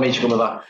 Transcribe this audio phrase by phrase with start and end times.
[0.00, 0.62] amici, come va?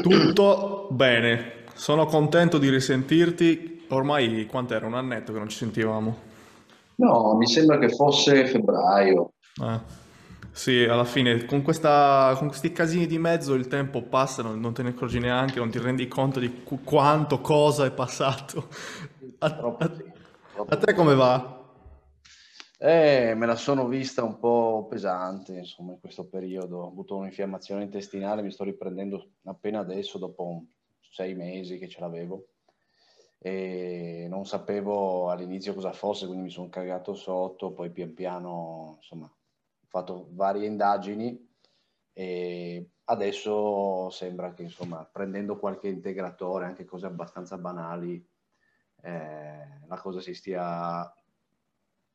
[0.00, 3.86] Tutto bene, sono contento di risentirti.
[3.88, 4.86] Ormai quant'era?
[4.86, 6.18] Un annetto che non ci sentivamo.
[7.04, 9.32] No, mi sembra che fosse febbraio.
[9.62, 9.80] Eh,
[10.52, 14.72] sì, alla fine con questa, con questi casini di mezzo il tempo passa, non, non
[14.74, 18.68] te ne accorgi neanche, non ti rendi conto di qu- quanto cosa è passato.
[19.38, 19.46] A,
[19.78, 19.90] a-
[20.68, 21.59] a te come va?
[22.82, 26.78] Eh, me la sono vista un po' pesante, insomma, in questo periodo.
[26.78, 30.64] Ho avuto un'infiammazione intestinale, mi sto riprendendo appena adesso, dopo
[30.98, 32.46] sei mesi che ce l'avevo.
[33.38, 39.26] E non sapevo all'inizio cosa fosse, quindi mi sono cagato sotto, poi pian piano, insomma,
[39.26, 41.48] ho fatto varie indagini
[42.14, 48.26] e adesso sembra che, insomma, prendendo qualche integratore, anche cose abbastanza banali,
[49.02, 51.12] eh, la cosa si stia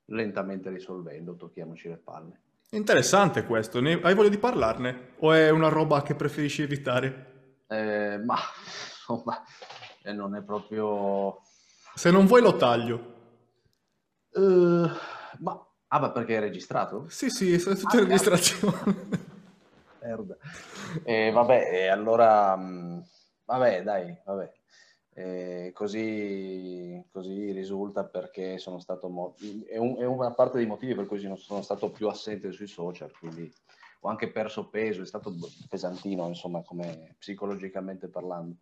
[0.06, 2.40] lentamente risolvendo, tocchiamoci le palle.
[2.72, 5.14] Interessante questo, ne- hai voglia di parlarne?
[5.20, 7.34] O è una roba che preferisci evitare?
[7.68, 8.36] Eh, ma
[9.08, 9.44] insomma,
[10.04, 11.42] eh, non è proprio...
[11.94, 13.14] Se non vuoi lo taglio.
[14.32, 14.90] Eh,
[15.40, 15.68] ma...
[15.88, 17.08] Ah, ma perché è registrato?
[17.08, 18.74] Sì, sì, sono tutte Ah, registrazioni.
[20.02, 20.36] Merda.
[21.04, 22.56] Eh, vabbè, e allora...
[22.56, 23.04] mh,
[23.46, 24.54] Vabbè, dai, vabbè.
[25.18, 29.08] Eh, così, così risulta perché sono stato...
[29.08, 29.36] mo-
[29.66, 32.68] È, un- è una parte dei motivi per cui sono sono stato più assente sui
[32.68, 33.50] social, quindi
[34.02, 35.34] ho anche perso peso, è stato
[35.70, 38.58] pesantino, insomma, come psicologicamente parlando.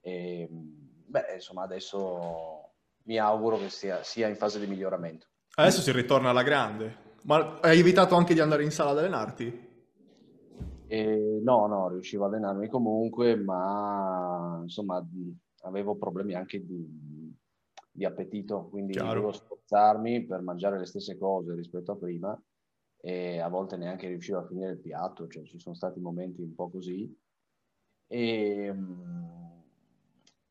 [0.00, 2.72] E, beh, insomma, adesso
[3.04, 5.28] mi auguro che sia, sia in fase di miglioramento.
[5.54, 7.04] Adesso si ritorna alla grande.
[7.22, 9.64] Ma hai evitato anche di andare in sala ad allenarti?
[10.88, 15.04] E, no, no, riuscivo a allenarmi comunque, ma insomma,
[15.66, 17.34] avevo problemi anche di,
[17.90, 19.32] di appetito, quindi dovevo Chiaro.
[19.32, 22.40] sforzarmi per mangiare le stesse cose rispetto a prima
[22.98, 26.54] e a volte neanche riuscivo a finire il piatto, cioè ci sono stati momenti un
[26.54, 27.14] po' così.
[28.08, 29.62] E, mh,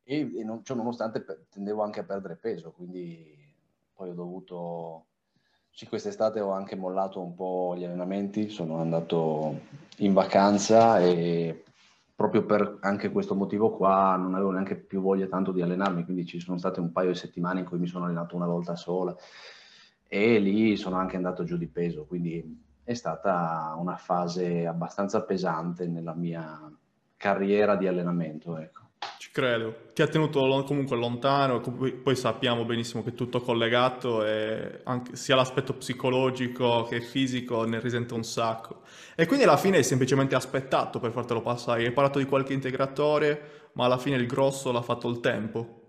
[0.03, 3.33] e, e non, ciò nonostante pe- tendevo anche a perdere peso, quindi
[3.93, 5.05] poi ho dovuto,
[5.71, 9.59] sì, quest'estate ho anche mollato un po' gli allenamenti, sono andato
[9.97, 11.63] in vacanza e
[12.15, 16.25] proprio per anche questo motivo qua non avevo neanche più voglia tanto di allenarmi, quindi
[16.25, 19.13] ci sono state un paio di settimane in cui mi sono allenato una volta sola
[20.07, 25.87] e lì sono anche andato giù di peso, quindi è stata una fase abbastanza pesante
[25.87, 26.71] nella mia
[27.17, 28.84] carriera di allenamento, ecco.
[29.35, 29.89] Credo.
[29.93, 35.35] Ti ha tenuto comunque lontano, poi sappiamo benissimo che è tutto collegato e anche sia
[35.35, 38.83] l'aspetto psicologico che fisico ne risente un sacco.
[39.13, 41.85] E quindi alla fine hai semplicemente aspettato per fartelo passare.
[41.85, 45.81] Hai parlato di qualche integratore, ma alla fine il grosso l'ha fatto il tempo.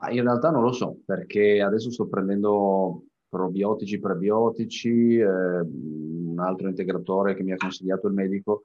[0.00, 6.66] Ma in realtà non lo so, perché adesso sto prendendo probiotici, prebiotici, eh, un altro
[6.66, 8.64] integratore che mi ha consigliato il medico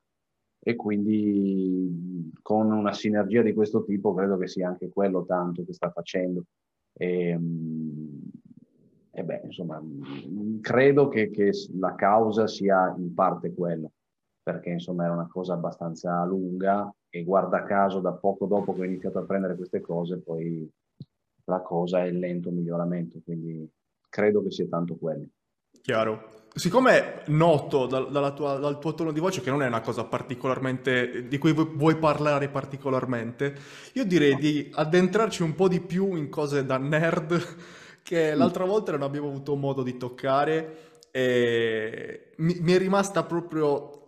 [0.64, 5.74] e quindi con una sinergia di questo tipo credo che sia anche quello tanto che
[5.74, 6.44] sta facendo.
[6.94, 8.18] E, mm,
[9.12, 13.90] e beh, insomma, mm, credo che, che la causa sia in parte quella,
[14.44, 18.86] perché insomma era una cosa abbastanza lunga e guarda caso da poco dopo che ho
[18.86, 20.70] iniziato a prendere queste cose, poi
[21.46, 23.68] la cosa è il lento miglioramento, quindi
[24.10, 25.26] credo che sia tanto quello.
[25.82, 26.41] Chiaro.
[26.54, 31.26] Siccome noto dal, tua- dal tuo tono di voce che non è una cosa particolarmente
[31.30, 33.56] di cui vu- vuoi parlare particolarmente,
[33.94, 37.42] io direi di addentrarci un po' di più in cose da nerd
[38.04, 44.02] che l'altra volta non abbiamo avuto modo di toccare e mi, mi è rimasta proprio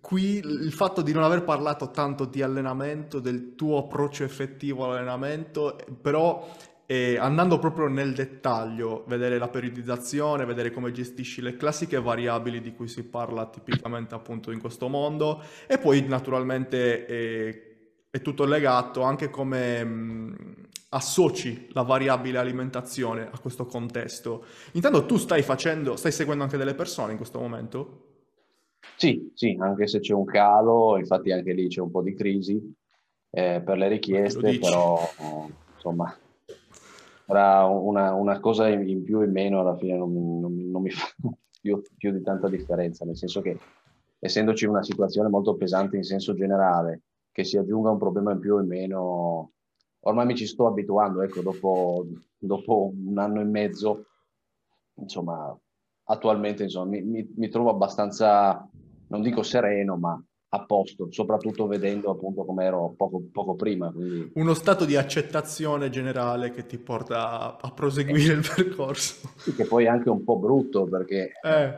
[0.00, 5.78] qui il fatto di non aver parlato tanto di allenamento, del tuo approccio effettivo all'allenamento,
[6.00, 6.48] però
[6.90, 12.72] e andando proprio nel dettaglio, vedere la periodizzazione, vedere come gestisci le classiche variabili di
[12.72, 17.62] cui si parla tipicamente appunto in questo mondo e poi naturalmente eh,
[18.08, 24.46] è tutto legato anche come mh, associ la variabile alimentazione a questo contesto.
[24.72, 28.04] Intanto tu stai facendo, stai seguendo anche delle persone in questo momento?
[28.96, 32.74] Sì, sì, anche se c'è un calo, infatti anche lì c'è un po' di crisi
[33.28, 36.16] eh, per le richieste, però eh, insomma
[37.28, 40.90] era una, una cosa in, più o in meno alla fine non, non non mi
[40.90, 41.06] fa
[41.60, 43.58] più, più di tanta differenza, nel senso che
[44.18, 47.02] essendoci una situazione molto pesante in senso generale,
[47.32, 49.52] che si aggiunga un problema in più o in meno,
[50.00, 52.06] ormai mi ci sto abituando, ecco, dopo,
[52.38, 54.06] dopo un anno e mezzo,
[54.94, 55.56] insomma,
[56.04, 58.68] attualmente insomma, mi, mi- mi trovo abbastanza,
[59.08, 64.30] non dico sereno, ma a posto, soprattutto vedendo appunto come ero poco, poco prima, quindi
[64.34, 69.28] Uno stato di accettazione generale che ti porta a, a eh, proseguire il percorso.
[69.54, 71.74] che poi è anche un po' brutto perché Eh,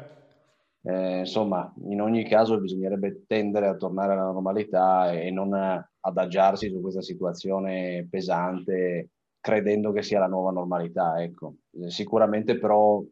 [0.83, 5.53] eh, insomma, in ogni caso bisognerebbe tendere a tornare alla normalità e non
[6.01, 11.21] adagiarsi su questa situazione pesante credendo che sia la nuova normalità.
[11.23, 11.55] Ecco.
[11.73, 13.03] Eh, sicuramente però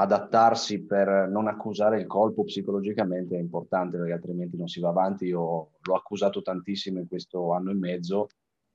[0.00, 5.26] adattarsi per non accusare il colpo psicologicamente è importante perché altrimenti non si va avanti.
[5.26, 8.28] Io l'ho accusato tantissimo in questo anno e mezzo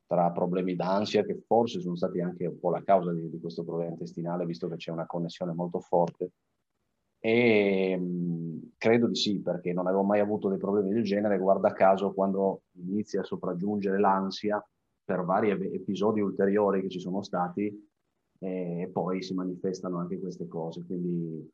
[0.05, 3.63] tra problemi d'ansia che forse sono stati anche un po' la causa di, di questo
[3.63, 6.33] problema intestinale visto che c'è una connessione molto forte
[7.19, 11.73] e mh, credo di sì perché non avevo mai avuto dei problemi del genere guarda
[11.73, 14.63] caso quando inizia a sopraggiungere l'ansia
[15.03, 17.75] per vari episodi ulteriori che ci sono stati
[18.39, 20.83] e poi si manifestano anche queste cose.
[20.85, 21.49] Quindi,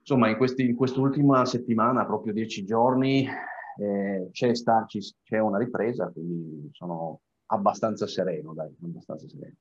[0.00, 3.28] insomma, in, questi, in quest'ultima settimana, proprio dieci giorni,
[3.78, 9.56] eh, c'è, sta, c'è una ripresa, quindi sono abbastanza sereno, dai, abbastanza sereno.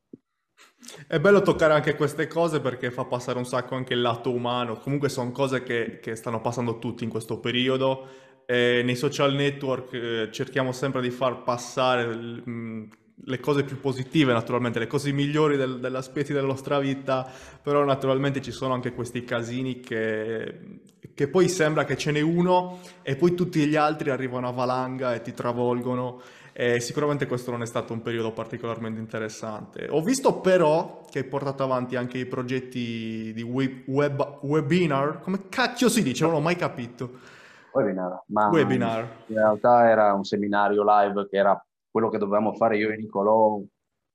[1.08, 4.78] È bello toccare anche queste cose perché fa passare un sacco anche il lato umano.
[4.78, 8.08] Comunque sono cose che, che stanno passando tutti in questo periodo
[8.46, 12.84] e nei social network eh, cerchiamo sempre di far passare mh, mm,
[13.24, 17.28] le cose più positive, naturalmente, le cose migliori del, degli aspetti della nostra vita,
[17.62, 20.80] però naturalmente ci sono anche questi casini che,
[21.14, 25.14] che poi sembra che ce n'è uno e poi tutti gli altri arrivano a valanga
[25.14, 26.22] e ti travolgono.
[26.58, 29.88] E sicuramente questo non è stato un periodo particolarmente interessante.
[29.90, 35.50] Ho visto però che hai portato avanti anche i progetti di web, web webinar, come
[35.50, 36.24] cacchio si dice?
[36.24, 37.34] Non l'ho mai capito.
[37.74, 39.24] Webinar, ma webinar.
[39.28, 41.62] in realtà era un seminario live che era
[41.96, 43.58] quello che dovevamo fare io e Nicolò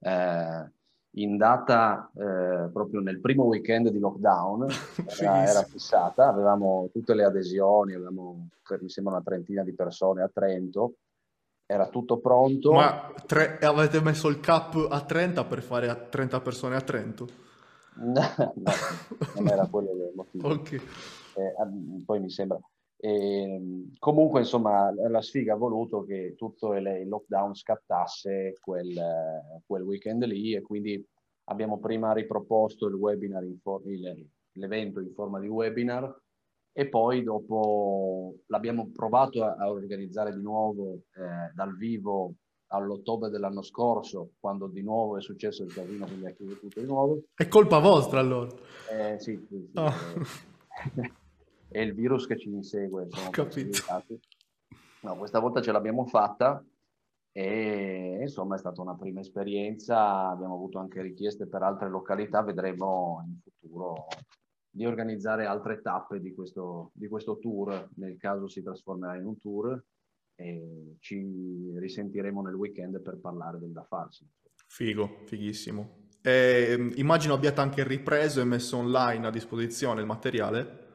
[0.01, 0.71] eh,
[1.13, 4.67] in data eh, proprio nel primo weekend di lockdown,
[5.19, 8.49] era, era, fissata, avevamo tutte le adesioni, avevamo
[8.79, 10.97] mi sembra una trentina di persone a Trento,
[11.65, 12.73] era tutto pronto.
[12.73, 17.27] Ma tre, avete messo il cap a 30 per fare a 30 persone a Trento?
[17.97, 18.73] no, no
[19.37, 20.49] non era quello il motivo.
[20.53, 20.81] Okay.
[21.35, 21.55] Eh,
[22.05, 22.61] poi mi sembra,
[23.03, 28.95] e, ehm, comunque, insomma, la sfiga ha voluto che tutto il, il lockdown scattasse quel,
[29.67, 31.03] quel, weekend lì e quindi
[31.45, 36.15] abbiamo prima riproposto il webinar in for- il, l'evento in forma di webinar
[36.73, 42.35] e poi dopo l'abbiamo provato a, a organizzare di nuovo eh, dal vivo
[42.73, 46.87] all'ottobre dell'anno scorso, quando di nuovo è successo il casino, quindi ha chiuso tutto di
[46.87, 47.23] nuovo.
[47.35, 48.55] È colpa vostra allora?
[48.91, 49.79] Eh, sì, sì, sì.
[49.79, 49.91] Oh.
[51.71, 53.09] è il virus che ci insegue.
[53.31, 53.79] Capito.
[55.03, 56.63] No, questa volta ce l'abbiamo fatta
[57.33, 63.25] e insomma è stata una prima esperienza, abbiamo avuto anche richieste per altre località, vedremo
[63.25, 64.09] in futuro
[64.69, 69.39] di organizzare altre tappe di questo, di questo tour, nel caso si trasformerà in un
[69.39, 69.83] tour
[70.35, 74.27] e ci risentiremo nel weekend per parlare del da farsi.
[74.67, 76.09] Figo, fighissimo.
[76.23, 80.89] E, immagino abbiate anche ripreso e messo online a disposizione il materiale.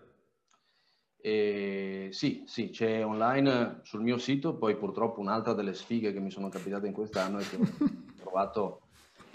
[1.25, 6.29] E sì, sì, c'è online sul mio sito, poi purtroppo un'altra delle sfighe che mi
[6.29, 8.83] sono capitate in quest'anno è che ho trovato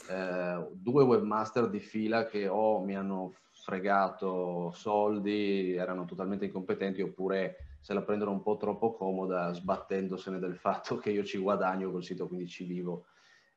[0.05, 7.57] eh, due webmaster di fila che o mi hanno fregato soldi, erano totalmente incompetenti, oppure
[7.81, 12.05] se la prendono un po' troppo comoda sbattendosene del fatto che io ci guadagno col
[12.05, 13.07] sito, quindi ci vivo.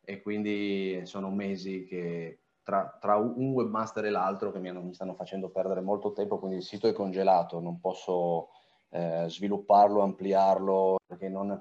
[0.01, 4.93] E quindi sono mesi che tra, tra, un webmaster e l'altro che mi, hanno, mi,
[4.93, 8.49] stanno facendo perdere molto tempo, quindi il sito è congelato, non posso
[8.89, 11.51] eh, svilupparlo, ampliarlo, perché non...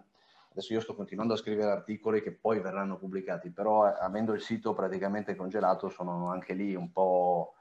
[0.51, 4.41] adesso io sto continuando a scrivere articoli che poi verranno pubblicati, però eh, avendo il
[4.41, 7.55] sito praticamente congelato sono anche lì un po'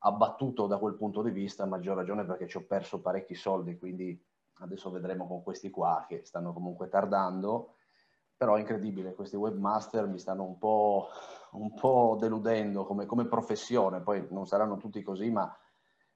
[0.00, 3.76] abbattuto da quel punto di vista, a maggior ragione perché ci ho perso parecchi soldi,
[3.76, 4.24] quindi
[4.60, 7.74] adesso vedremo con questi qua che stanno comunque tardando
[8.38, 11.08] però è incredibile, questi webmaster mi stanno un po',
[11.52, 15.52] un po deludendo come, come, professione, poi non saranno tutti così, ma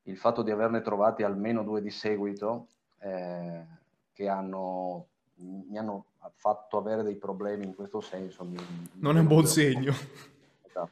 [0.05, 2.69] il fatto di averne trovati almeno due di seguito
[3.00, 3.67] eh,
[4.12, 6.05] che hanno, mi hanno
[6.37, 8.45] fatto avere dei problemi in questo senso.
[8.45, 8.57] Mi,
[9.00, 9.93] non è un buon segno.
[10.62, 10.91] Esatto.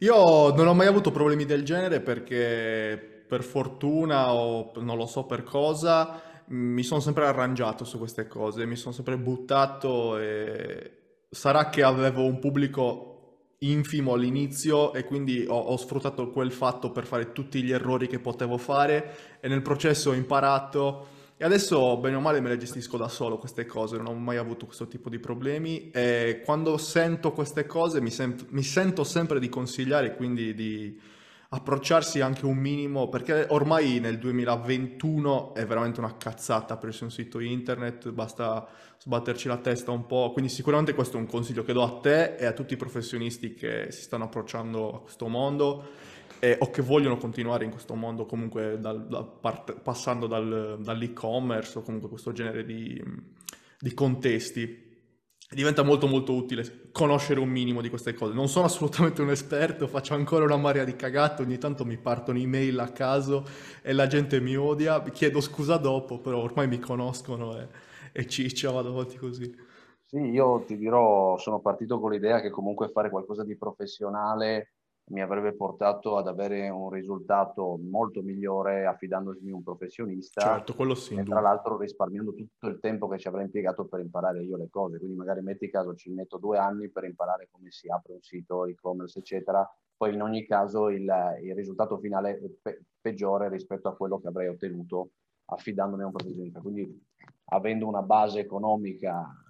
[0.00, 5.24] Io non ho mai avuto problemi del genere perché per fortuna o non lo so
[5.24, 10.92] per cosa mi sono sempre arrangiato su queste cose, mi sono sempre buttato e
[11.30, 13.10] sarà che avevo un pubblico
[13.58, 18.18] infimo all'inizio e quindi ho, ho, sfruttato quel fatto per fare tutti gli errori che
[18.18, 21.08] potevo fare e nel processo ho imparato.
[21.36, 24.36] E adesso bene o male me le gestisco da solo queste cose, non ho mai
[24.36, 29.40] avuto questo tipo di problemi e quando sento queste cose mi, sento, mi sento sempre
[29.40, 30.96] di consigliare quindi di
[31.54, 37.38] approcciarsi anche un minimo, perché ormai nel 2021 è veramente una cazzata aprirsi un sito
[37.38, 38.66] internet, basta
[38.98, 42.36] sbatterci la testa un po', quindi sicuramente questo è un consiglio che do a te
[42.36, 46.12] e a tutti i professionisti che si stanno approcciando a questo mondo.
[46.40, 51.78] eh, o che vogliono continuare in questo mondo comunque dal, da part, passando dal, dall'e-commerce
[51.78, 53.02] o comunque questo genere di,
[53.78, 54.83] di contesti
[55.54, 58.34] diventa molto molto utile conoscere un minimo di queste cose.
[58.34, 62.38] Non sono assolutamente un esperto, faccio ancora una marea di cagate, ogni tanto mi partono
[62.38, 63.44] email a caso
[63.82, 67.68] e la gente mi odia, chiedo scusa dopo, però ormai mi conoscono e,
[68.12, 69.52] e ciccia, vado avanti così.
[70.04, 74.74] Sì, io ti dirò, sono partito con l'idea che comunque fare qualcosa di professionale
[75.06, 80.40] mi avrebbe portato ad avere un risultato molto migliore affidandomi a un professionista.
[80.40, 81.14] Certo, quello sì.
[81.14, 84.68] E tra l'altro risparmiando tutto il tempo che ci avrei impiegato per imparare io le
[84.70, 84.98] cose.
[84.98, 88.64] Quindi magari metti caso ci metto due anni per imparare come si apre un sito
[88.64, 89.68] e-commerce, eccetera.
[89.96, 91.10] Poi in ogni caso il,
[91.42, 95.10] il risultato finale è pe- peggiore rispetto a quello che avrei ottenuto
[95.46, 96.60] affidandomi a un professionista.
[96.60, 97.06] Quindi
[97.50, 99.43] avendo una base economica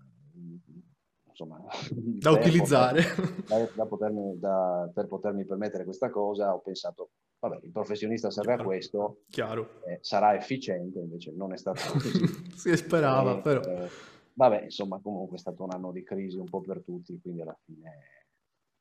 [1.34, 1.60] insomma,
[1.90, 3.02] da utilizzare.
[3.46, 7.10] Poter, da, potermi, da, per potermi permettere questa cosa ho pensato,
[7.40, 12.24] vabbè, il professionista serve a questo, eh, sarà efficiente, invece non è stato così.
[12.54, 13.60] si sperava, e, però.
[13.60, 13.88] Eh,
[14.34, 17.58] vabbè, insomma, comunque è stato un anno di crisi un po' per tutti, quindi alla
[17.64, 17.90] fine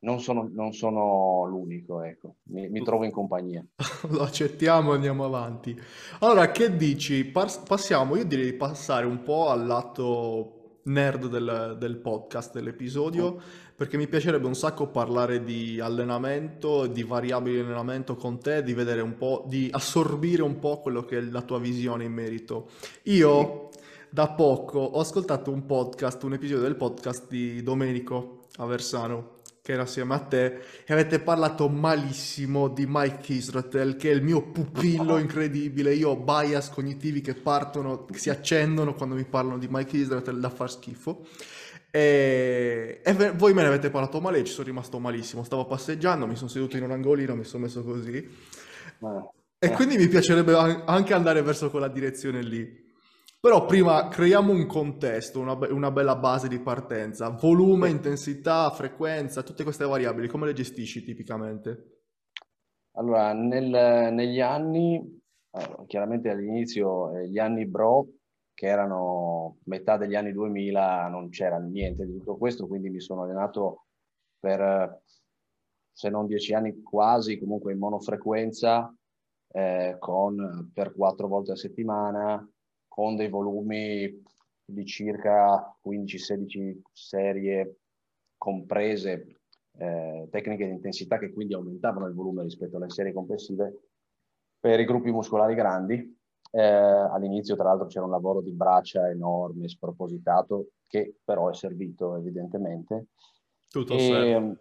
[0.04, 3.66] non sono, non sono l'unico, ecco, mi, mi, trovo in compagnia.
[4.10, 5.76] Lo accettiamo e andiamo avanti.
[6.20, 7.24] Allora, che dici?
[7.26, 13.40] passiamo, io direi di passare un po' al lato nerd del, del podcast, dell'episodio,
[13.76, 18.74] perché mi piacerebbe un sacco parlare di allenamento, di variabili di allenamento con te, di
[18.74, 22.70] vedere un po', di assorbire un po' quello che è la tua visione in merito.
[23.04, 23.70] Io
[24.10, 29.33] da poco ho ascoltato un podcast, un episodio del podcast di Domenico Aversano
[29.64, 34.22] che era assieme a te, e avete parlato malissimo di Mike Israel, che è il
[34.22, 35.94] mio pupillo incredibile.
[35.94, 40.38] Io ho bias cognitivi che partono, che si accendono quando mi parlano di Mike Israel
[40.38, 41.26] da far schifo.
[41.90, 45.46] E, e, voi me ne avete parlato male, e ci sono rimasto malissimo.
[45.46, 48.30] Stavo passeggiando, mi sono seduto in un angolino, mi sono messo così.
[49.60, 52.83] E quindi mi piacerebbe anche andare verso quella direzione lì.
[53.44, 59.44] Però prima creiamo un contesto, una, be- una, bella base di partenza, volume, intensità, frequenza,
[59.44, 62.04] tutte queste variabili, come le gestisci tipicamente?
[62.92, 65.22] Allora, nel, negli anni,
[65.58, 68.08] allora, chiaramente all'inizio, eh, gli anni bro,
[68.54, 73.24] che erano metà degli anni 2000, non c'era niente di tutto questo, quindi mi sono
[73.24, 73.88] allenato
[74.40, 75.02] per,
[75.92, 78.96] se non dieci anni quasi, comunque in monofrequenza,
[79.50, 82.48] eh, con, per quattro volte a settimana,
[82.94, 84.22] con dei volumi
[84.64, 87.78] di circa 15-16 serie
[88.38, 89.40] comprese,
[89.80, 93.88] eh, tecniche di intensità che quindi aumentavano il volume rispetto alle serie complessive
[94.60, 96.16] per i gruppi muscolari grandi.
[96.52, 102.16] Eh, all'inizio, tra l'altro, c'era un lavoro di braccia enorme, spropositato, che però è servito
[102.16, 103.08] evidentemente.
[103.70, 104.56] Tutto e,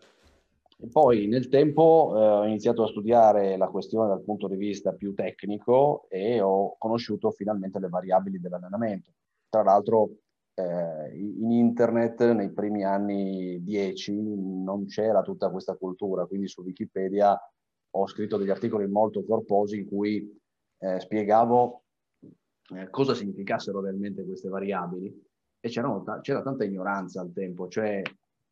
[0.91, 5.15] poi nel tempo eh, ho iniziato a studiare la questione dal punto di vista più
[5.15, 9.13] tecnico e ho conosciuto finalmente le variabili dell'allenamento.
[9.49, 10.11] Tra l'altro
[10.55, 14.21] eh, in internet nei primi anni 10
[14.63, 17.39] non c'era tutta questa cultura, quindi su Wikipedia
[17.95, 20.41] ho scritto degli articoli molto corposi in cui
[20.79, 21.85] eh, spiegavo
[22.75, 25.31] eh, cosa significassero realmente queste variabili.
[25.65, 28.03] E c'era tanta ignoranza al tempo, cioè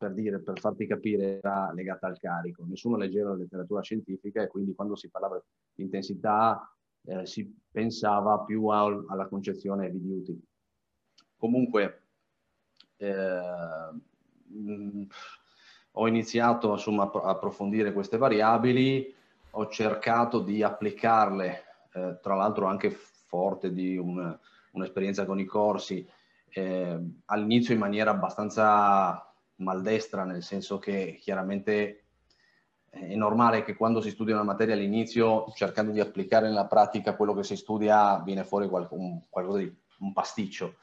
[0.01, 2.65] per dire, per farti capire, era legata al carico.
[2.67, 5.39] Nessuno leggeva la letteratura scientifica e quindi quando si parlava
[5.75, 10.41] di intensità eh, si pensava più al, alla concezione heavy duty.
[11.37, 12.05] Comunque,
[12.97, 13.91] eh,
[14.47, 15.03] mh,
[15.93, 19.15] ho iniziato insomma, a approfondire queste variabili,
[19.51, 24.39] ho cercato di applicarle, eh, tra l'altro anche forte di un,
[24.73, 26.09] un'esperienza con i corsi,
[26.49, 29.30] eh, all'inizio in maniera abbastanza
[29.61, 32.05] maldestra, nel senso che chiaramente
[32.91, 37.35] è normale che quando si studia una materia all'inizio, cercando di applicare nella pratica quello
[37.35, 40.75] che si studia, viene fuori qualcun, qualcosa di un pasticcio.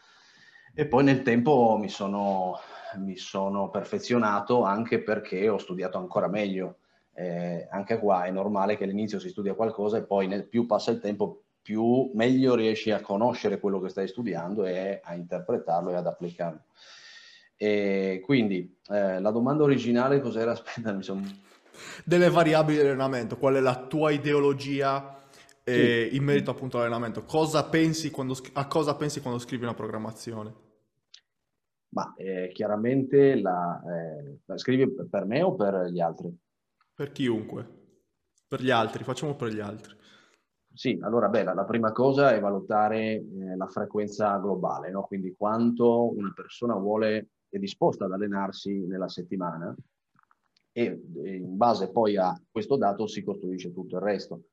[0.74, 2.60] E poi nel tempo mi sono,
[2.98, 6.78] mi sono perfezionato anche perché ho studiato ancora meglio.
[7.14, 10.92] Eh, anche qua è normale che all'inizio si studia qualcosa e poi nel, più passa
[10.92, 15.96] il tempo, più meglio riesci a conoscere quello che stai studiando e a interpretarlo e
[15.96, 16.62] ad applicarlo.
[17.58, 20.52] E quindi eh, la domanda originale cos'era?
[20.58, 21.22] Aspetta, mi sono...
[22.06, 25.26] Delle variabili di allenamento, qual è la tua ideologia
[25.64, 26.16] eh, sì.
[26.16, 27.24] in merito appunto all'allenamento?
[27.24, 30.66] Cosa pensi quando, a cosa pensi quando scrivi una programmazione?
[31.90, 36.36] Ma eh, chiaramente la, eh, la scrivi per me o per gli altri?
[36.94, 37.76] Per chiunque.
[38.48, 39.96] Per gli altri, facciamo per gli altri.
[40.74, 43.24] Sì, allora beh, la, la prima cosa è valutare eh,
[43.58, 45.04] la frequenza globale, no?
[45.04, 49.76] quindi quanto una persona vuole è disposta ad allenarsi nella settimana
[50.72, 54.44] e in base poi a questo dato si costruisce tutto il resto.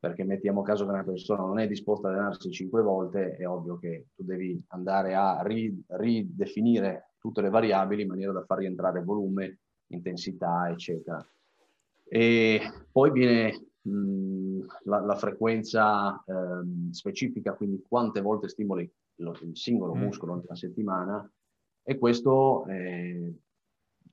[0.00, 3.78] Perché mettiamo caso che una persona non è disposta ad allenarsi cinque volte, è ovvio
[3.78, 9.58] che tu devi andare a ridefinire tutte le variabili in maniera da far rientrare volume,
[9.88, 11.22] intensità, eccetera.
[12.04, 19.56] E poi viene mh, la, la, frequenza eh, specifica, quindi quante volte stimoli lo, il
[19.56, 20.00] singolo mm.
[20.00, 21.30] muscolo nella settimana
[21.88, 23.32] e questo eh,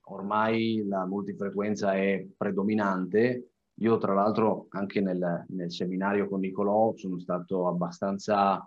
[0.04, 3.50] ormai la multifrequenza è predominante.
[3.80, 8.66] Io tra l'altro anche nel, nel seminario con Nicolò sono stato abbastanza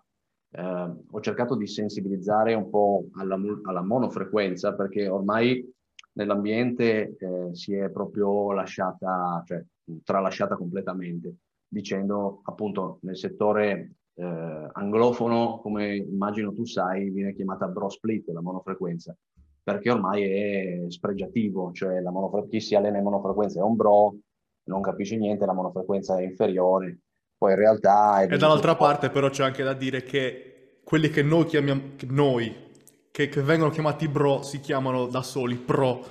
[0.52, 0.62] eh,
[1.10, 5.68] ho cercato di sensibilizzare un po' alla, alla monofrequenza perché ormai
[6.12, 9.66] nell'ambiente eh, si è proprio lasciata, cioè
[10.04, 11.38] tralasciata completamente,
[11.68, 18.42] dicendo appunto nel settore eh, anglofono, come immagino tu sai, viene chiamata bro split, la
[18.42, 19.16] monofrequenza,
[19.64, 24.16] perché ormai è spregiativo, cioè la monofre- chi si allena in monofrequenza è un bro,
[24.66, 27.00] non capisce niente, la monofrequenza è inferiore,
[27.38, 28.22] poi in realtà...
[28.24, 32.54] e dall'altra parte però c'è anche da dire che quelli che noi chiamiamo, noi,
[33.12, 36.04] che, che, vengono chiamati bro, si chiamano da soli pro,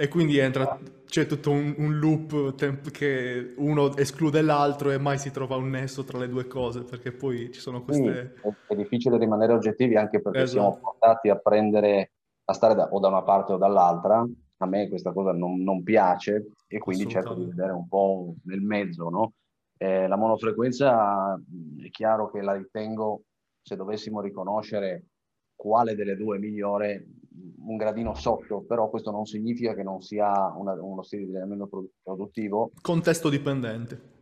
[0.00, 5.18] e quindi entra, c'è tutto un, un loop temp- che uno esclude l'altro e mai
[5.18, 8.34] si trova un nesso tra le due cose, perché poi ci sono queste...
[8.40, 10.60] Sì, è, difficile rimanere oggettivi anche perché esatto.
[10.60, 12.12] siamo portati a prendere,
[12.44, 14.24] a stare da, o da una parte o dall'altra.
[14.58, 18.60] A me questa cosa non, non piace e quindi cerco di vedere un po' nel
[18.60, 19.32] mezzo, no?
[19.76, 21.34] Eh, la monofrequenza
[21.82, 23.22] è chiaro che la ritengo,
[23.60, 25.06] se dovessimo riconoscere
[25.56, 27.04] quale delle due migliore,
[27.58, 31.90] un gradino sotto, però questo non significa che non sia una, uno stile di allenamento
[32.02, 32.72] produttivo.
[32.80, 34.16] Contesto dipendente.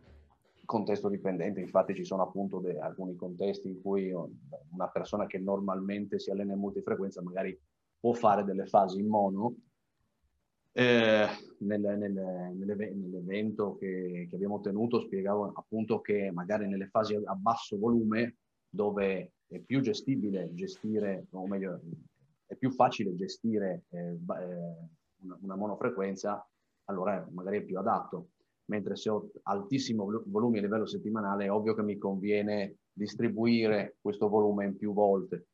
[0.65, 6.19] Contesto dipendente, infatti ci sono appunto de, alcuni contesti in cui una persona che normalmente
[6.19, 7.57] si allena in multifrequenza magari
[7.99, 9.55] può fare delle fasi in mono.
[10.73, 11.27] Eh,
[11.59, 12.11] nel, nel,
[12.53, 18.35] nell'evento che, che abbiamo tenuto spiegavo appunto che magari nelle fasi a basso volume
[18.69, 21.79] dove è più gestibile gestire, o meglio,
[22.47, 24.17] è più facile gestire eh, eh,
[25.21, 26.43] una, una, monofrequenza,
[26.85, 28.29] allora magari è più adatto.
[28.69, 34.27] Mentre se ho altissimo volume a livello settimanale, è ovvio che mi conviene distribuire questo
[34.27, 35.47] volume in più volte.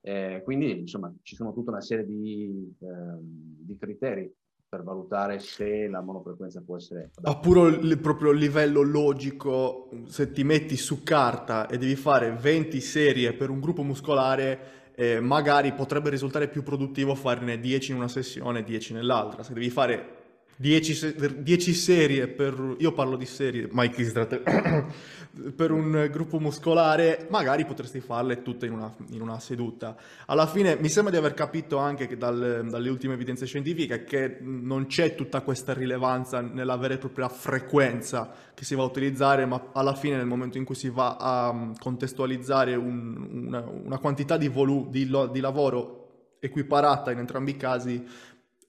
[0.00, 4.32] Eh, quindi, insomma, ci sono tutta una serie di, eh, di criteri
[4.74, 7.10] per valutare se la monofrequenza può essere...
[7.22, 12.80] A puro il, proprio livello logico, se ti metti su carta e devi fare 20
[12.80, 18.08] serie per un gruppo muscolare, eh, magari potrebbe risultare più produttivo farne 10 in una
[18.08, 19.42] sessione e 10 nell'altra.
[19.42, 20.23] Se devi fare
[20.56, 22.76] 10, 10 serie per...
[22.78, 24.40] io parlo di serie, Mike Isdrat,
[25.56, 29.96] per un gruppo muscolare, magari potresti farle tutte in una, in una, seduta.
[30.26, 34.38] Alla fine mi sembra di aver capito anche che dal, dalle ultime evidenze scientifiche che
[34.40, 39.46] non c'è tutta questa rilevanza nella vera e propria frequenza che si va a utilizzare,
[39.46, 43.98] ma alla fine nel momento in cui si va a mm, contestualizzare un, una, una,
[43.98, 46.02] quantità di, volu- di, di lavoro
[46.38, 48.04] equiparata in entrambi i casi,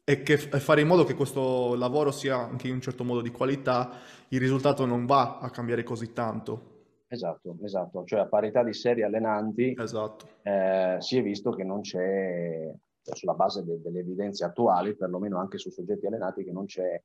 [0.08, 3.22] e, che, e fare in modo che questo lavoro sia anche in un certo modo
[3.22, 3.90] di qualità,
[4.30, 6.74] il risultato non va a cambiare così tanto.
[7.08, 10.28] Esatto, esatto, cioè a parità di serie allenanti esatto.
[10.44, 15.40] eh, si è visto che non c'è, cioè sulla base de- delle evidenze attuali, perlomeno
[15.40, 17.02] anche su soggetti allenati, che non c'è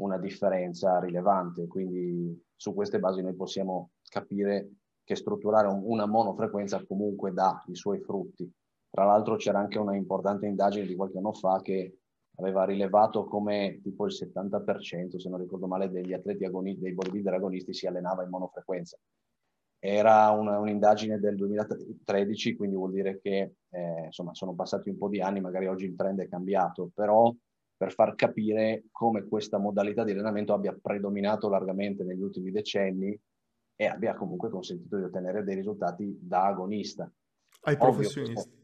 [0.00, 4.70] una differenza rilevante, quindi su queste basi noi possiamo capire
[5.04, 8.50] che strutturare un, una monofrequenza comunque dà i suoi frutti.
[8.88, 11.99] Tra l'altro c'era anche una importante indagine di qualche anno fa che
[12.40, 17.34] aveva rilevato come tipo il 70%, se non ricordo male, degli atleti agonisti, dei bodybuilder
[17.34, 18.98] agonisti si allenava in monofrequenza.
[19.78, 25.08] Era una, un'indagine del 2013, quindi vuol dire che eh, insomma, sono passati un po'
[25.08, 27.32] di anni, magari oggi il trend è cambiato, però
[27.76, 33.18] per far capire come questa modalità di allenamento abbia predominato largamente negli ultimi decenni
[33.74, 37.10] e abbia comunque consentito di ottenere dei risultati da agonista.
[37.62, 38.38] Ai professionisti.
[38.38, 38.58] Ovvio,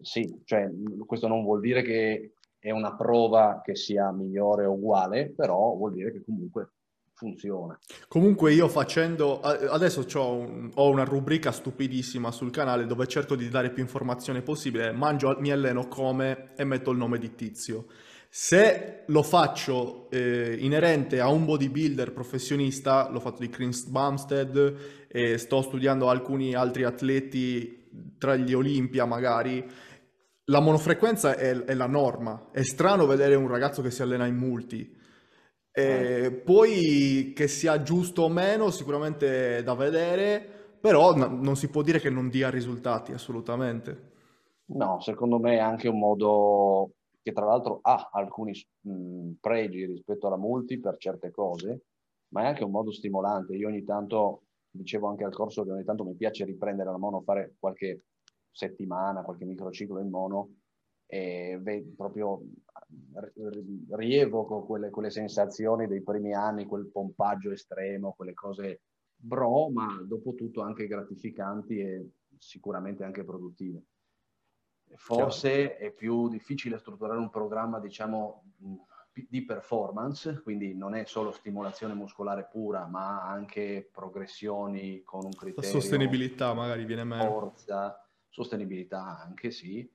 [0.00, 0.70] sì, cioè
[1.04, 5.94] questo non vuol dire che è una prova che sia migliore o uguale, però vuol
[5.94, 6.74] dire che comunque
[7.12, 7.76] funziona.
[8.06, 13.70] Comunque io facendo, adesso un, ho una rubrica stupidissima sul canale dove cerco di dare
[13.70, 17.86] più informazione possibile, mangio, mi alleno come e metto il nome di tizio.
[18.28, 24.76] Se lo faccio eh, inerente a un bodybuilder professionista, l'ho fatto di Chris Bumstead
[25.08, 27.80] e sto studiando alcuni altri atleti
[28.18, 29.68] tra gli Olimpia magari,
[30.52, 32.48] la monofrequenza è, è, la norma.
[32.52, 34.94] È strano vedere un ragazzo che si allena in multi.
[35.72, 36.30] Eh.
[36.44, 40.46] Poi che sia giusto o meno, sicuramente da vedere,
[40.78, 44.10] però no, non si può dire che non dia risultati, assolutamente.
[44.66, 46.90] No, secondo me è anche un modo
[47.22, 51.84] che tra l'altro ha alcuni mh, pregi rispetto alla multi per certe cose,
[52.28, 53.54] ma è anche un modo stimolante.
[53.56, 57.22] Io ogni tanto, dicevo anche al corso che ogni tanto mi piace riprendere la mono,
[57.22, 58.02] fare qualche
[58.52, 60.54] settimana, qualche microciclo in mono
[61.06, 61.60] e
[61.96, 62.42] proprio
[63.90, 68.82] rievoco quelle, quelle sensazioni dei primi anni, quel pompaggio estremo, quelle cose
[69.16, 73.84] bro, ma dopo tutto anche gratificanti e sicuramente anche produttive.
[74.94, 78.44] Forse è più difficile strutturare un programma, diciamo,
[79.12, 85.70] di performance, quindi non è solo stimolazione muscolare pura, ma anche progressioni con un criterio.
[85.70, 87.24] La sostenibilità magari viene meno.
[87.24, 89.88] Forza, sostenibilità anche sì.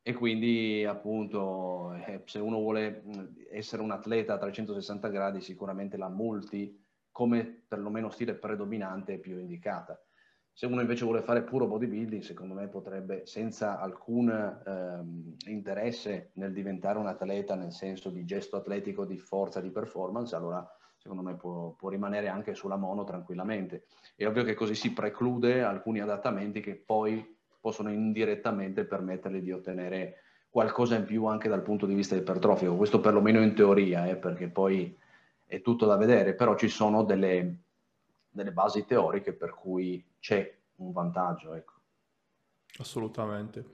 [0.00, 3.02] E quindi appunto eh, se uno vuole
[3.50, 9.38] essere un atleta a 360 gradi, sicuramente la multi come perlomeno stile predominante è più
[9.38, 10.00] indicata.
[10.52, 16.52] Se uno invece vuole fare puro bodybuilding, secondo me potrebbe, senza alcun ehm, interesse nel
[16.52, 21.36] diventare un atleta nel senso di gesto atletico, di forza, di performance, allora secondo me
[21.36, 23.86] può, può rimanere anche sulla mono tranquillamente.
[24.16, 30.22] È ovvio che così si preclude alcuni adattamenti che poi possono indirettamente permettergli di ottenere
[30.50, 32.76] qualcosa in più anche dal punto di vista ipertrofico.
[32.76, 34.96] Questo perlomeno in teoria, eh, perché poi
[35.44, 37.62] è tutto da vedere, però ci sono delle,
[38.28, 41.54] delle basi teoriche per cui c'è un vantaggio.
[41.54, 41.72] Ecco.
[42.78, 43.64] Assolutamente.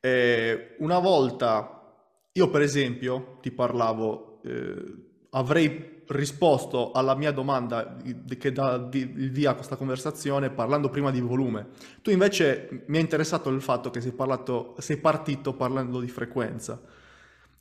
[0.00, 1.94] Eh, una volta,
[2.32, 7.96] io per esempio, ti parlavo, eh, avrei risposto alla mia domanda
[8.36, 11.68] che dà il via a questa conversazione parlando prima di volume.
[12.02, 16.80] Tu invece mi è interessato il fatto che sei, parlato, sei partito parlando di frequenza.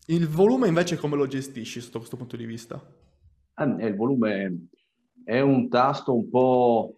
[0.08, 2.84] Il volume invece come lo gestisci sotto questo punto di vista?
[3.56, 4.68] Eh, il volume
[5.24, 6.96] è un tasto un po',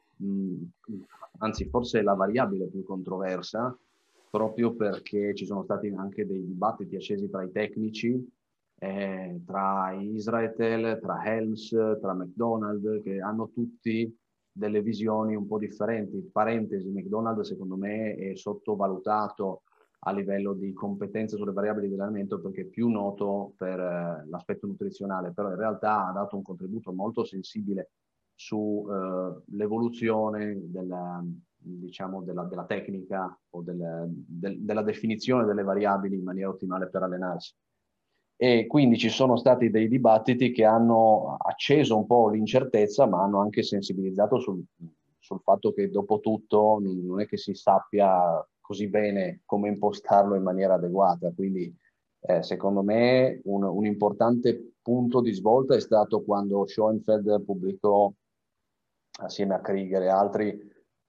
[1.39, 3.77] anzi forse è la variabile più controversa,
[4.29, 8.25] proprio perché ci sono stati anche dei dibattiti accesi tra i tecnici,
[8.83, 14.11] eh, tra Israel, tra Helms, tra McDonald's, che hanno tutti
[14.51, 16.27] delle visioni un po' differenti.
[16.31, 19.61] Parentesi, McDonald's secondo me è sottovalutato
[20.03, 24.65] a livello di competenze sulle variabili di allenamento perché è più noto per eh, l'aspetto
[24.65, 27.91] nutrizionale, però in realtà ha dato un contributo molto sensibile
[28.33, 31.23] sull'evoluzione eh, della,
[31.55, 37.03] diciamo, della, della, tecnica o del, del, della definizione delle variabili in maniera ottimale per
[37.03, 37.53] allenarsi.
[38.43, 43.39] E quindi ci sono stati dei dibattiti che hanno acceso un po' l'incertezza, ma hanno
[43.39, 44.63] anche sensibilizzato sul,
[45.19, 50.41] sul fatto che dopo tutto non è che si sappia così bene come impostarlo in
[50.41, 51.31] maniera adeguata.
[51.31, 51.71] Quindi
[52.21, 58.11] eh, secondo me un, un, importante punto di svolta è stato quando Schoenfeld pubblicò
[59.19, 60.59] assieme a Krieger e altri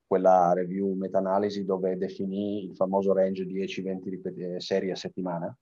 [0.06, 5.56] quella review meta-analisi dove definì il famoso range 10-20 serie a settimana.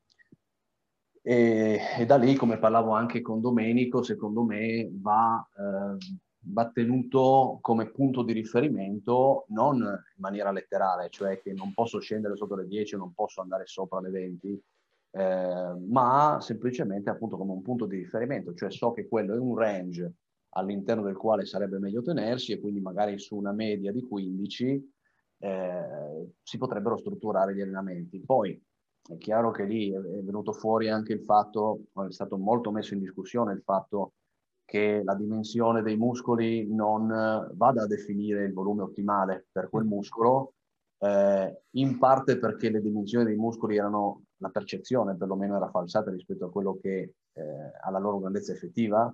[1.22, 5.96] E, e, da lì, come parlavo anche con Domenico, secondo me va eh,
[6.42, 12.36] va tenuto come punto di riferimento non in maniera letterale, cioè che non posso scendere
[12.36, 14.62] sotto le 10 o non posso andare sopra le 20,
[15.12, 19.56] eh, ma semplicemente appunto come un punto di riferimento, cioè so che quello è un
[19.56, 20.14] range
[20.50, 24.92] all'interno del quale sarebbe meglio tenersi e quindi magari su una media di 15
[25.42, 28.20] eh, si potrebbero strutturare gli allenamenti.
[28.20, 28.60] Poi
[29.08, 33.00] è chiaro che lì è venuto fuori anche il fatto, è stato molto messo in
[33.00, 34.12] discussione il fatto
[34.64, 39.84] che la dimensione dei muscoli non eh, vada a definire il volume ottimale per quel
[39.84, 40.54] muscolo,
[40.98, 46.44] eh, in parte perché le dimensioni dei muscoli erano, la percezione perlomeno era falsata rispetto
[46.44, 47.42] a quello che eh,
[47.82, 49.12] alla loro grandezza effettiva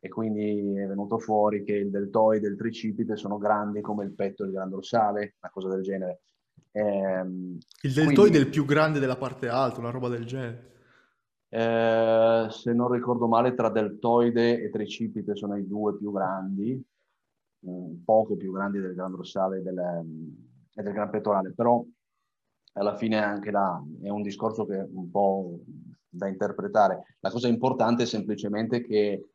[0.00, 4.14] e quindi è venuto fuori che il deltoide e il tricipite sono grandi come il
[4.14, 6.22] petto e il gran dorsale, una cosa del genere.
[6.78, 7.20] Eh,
[7.82, 10.66] il deltoide quindi, è il più grande della parte alta, una roba del genere.
[11.48, 16.80] Eh, se non ricordo male, tra deltoide e tricipite sono i due più grandi,
[17.60, 19.78] un poco più grandi del gran dorsale e del,
[20.74, 21.84] e del gran pettorale, però
[22.74, 25.58] alla fine anche là è un discorso che è un po'
[26.08, 27.16] da interpretare.
[27.20, 29.30] La cosa importante è semplicemente che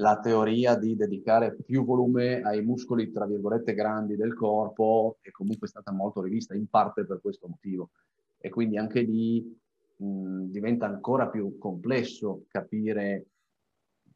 [0.00, 5.68] la teoria di dedicare più volume ai muscoli, tra virgolette, grandi del corpo è comunque
[5.68, 7.90] stata molto rivista, in parte per questo motivo.
[8.38, 9.56] E quindi anche lì
[9.96, 13.26] mh, diventa ancora più complesso capire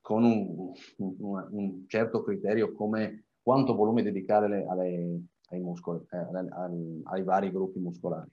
[0.00, 5.20] con un, un, un, certo criterio come quanto volume dedicare alle, alle,
[5.50, 8.30] ai, muscoli, eh, ai, ai vari gruppi muscolari.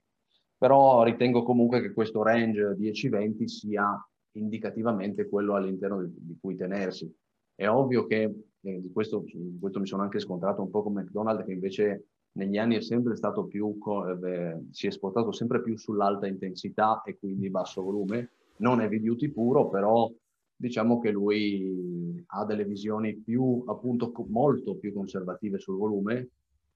[0.56, 3.94] Però ritengo comunque che questo range 10-20 sia
[4.32, 7.14] indicativamente quello all'interno di, di cui tenersi.
[7.54, 8.22] È ovvio che,
[8.60, 9.24] eh, di, questo,
[9.60, 13.16] questo mi sono anche scontrato un po' con McDonald's, che invece negli anni è sempre
[13.16, 13.76] stato più,
[14.24, 19.28] eh, si è spostato sempre più sull'alta intensità e quindi basso volume, non è beauty
[19.28, 20.10] puro, però
[20.54, 26.28] diciamo che lui ha delle visioni più, appunto, molto più conservative sul volume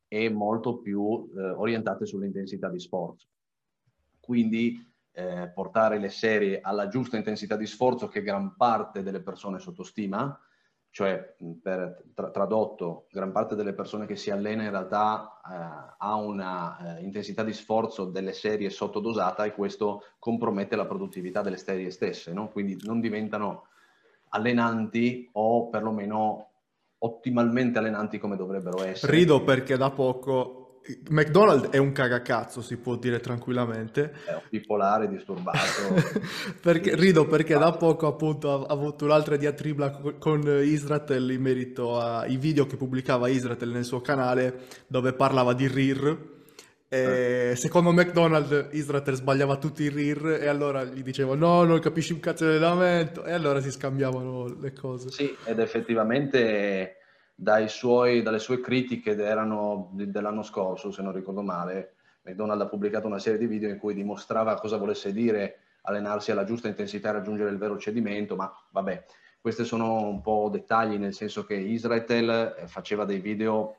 [0.08, 3.26] e molto più eh, orientate sull'intensità di sforzo.
[4.20, 9.58] Quindi eh, portare le serie alla giusta intensità di sforzo che gran parte delle persone
[9.58, 10.38] sottostima,
[10.96, 16.14] cioè per tra, tradotto, gran parte delle persone che si allena in realtà eh, ha
[16.14, 21.90] una eh, intensità di sforzo delle serie sottodosata e questo compromette la produttività delle serie
[21.90, 22.48] stesse, no?
[22.48, 23.66] quindi non diventano
[24.30, 26.48] allenanti o perlomeno
[26.96, 29.12] ottimalmente allenanti come dovrebbero essere.
[29.12, 30.65] Rido perché da poco
[31.08, 34.12] McDonald's è un cagacazzo, si può dire tranquillamente.
[34.24, 35.58] È un bipolare disturbato.
[36.60, 42.36] perché, rido perché da poco appunto ha avuto un'altra diatriba con Israel in merito ai
[42.36, 46.34] video che pubblicava Israel nel suo canale dove parlava di RIR.
[46.88, 47.56] E eh.
[47.56, 52.20] secondo McDonald's Israel sbagliava tutti i RIR e allora gli dicevo no, non capisci un
[52.20, 55.10] cazzo di allenamento e allora si scambiavano le cose.
[55.10, 56.98] Sì, ed effettivamente
[57.68, 63.38] suoi, dalle sue critiche dell'anno scorso, se non ricordo male, McDonald ha pubblicato una serie
[63.38, 67.58] di video in cui dimostrava cosa volesse dire allenarsi alla giusta intensità e raggiungere il
[67.58, 69.04] vero cedimento, ma vabbè,
[69.40, 73.76] questi sono un po' dettagli, nel senso che Israel eh, faceva dei video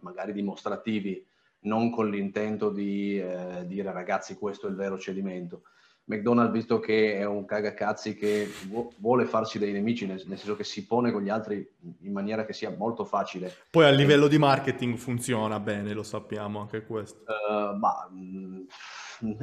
[0.00, 1.26] magari dimostrativi,
[1.60, 5.62] non con l'intento di eh, dire ragazzi questo è il vero cedimento.
[6.10, 8.50] McDonald's, visto che è un cagacazzi che
[8.98, 11.64] vuole farsi dei nemici, nel, senso che si pone con gli altri
[12.00, 13.52] in maniera che sia molto facile.
[13.70, 17.22] Poi a livello di marketing funziona bene, lo sappiamo anche questo.
[17.22, 18.62] Uh, ma mm,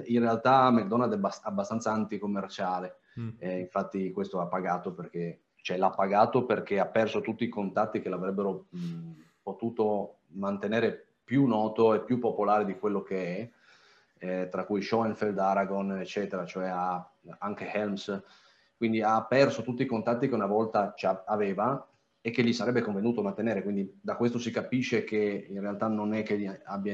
[0.08, 3.30] in realtà McDonald's è bast- abbastanza anticommerciale, mm.
[3.40, 8.02] eh, infatti questo ha pagato perché, cioè l'ha pagato perché ha perso tutti i contatti
[8.02, 13.50] che l'avrebbero mh, mm, potuto mantenere più noto e più popolare di quello che è
[14.20, 18.24] eh, tra cui Schoenfeld, Aragon, eccetera, cioè ha anche Helms,
[18.76, 20.94] quindi ha perso tutti i contatti che una volta
[21.26, 21.88] aveva
[22.22, 26.14] e che gli sarebbe convenuto mantenere, quindi da questo si capisce che in realtà non
[26.14, 26.94] è che abbia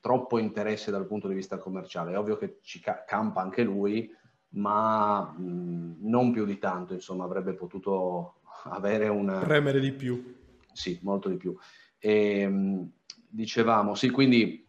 [0.00, 4.10] troppo interesse dal punto di vista commerciale, è ovvio che ci campa anche lui,
[4.56, 9.38] ma mh, non più di tanto, insomma avrebbe potuto avere un...
[9.42, 10.36] Premere di più.
[10.72, 11.56] Sì, molto di più.
[11.98, 12.90] E, mh,
[13.28, 14.63] dicevamo, sì, quindi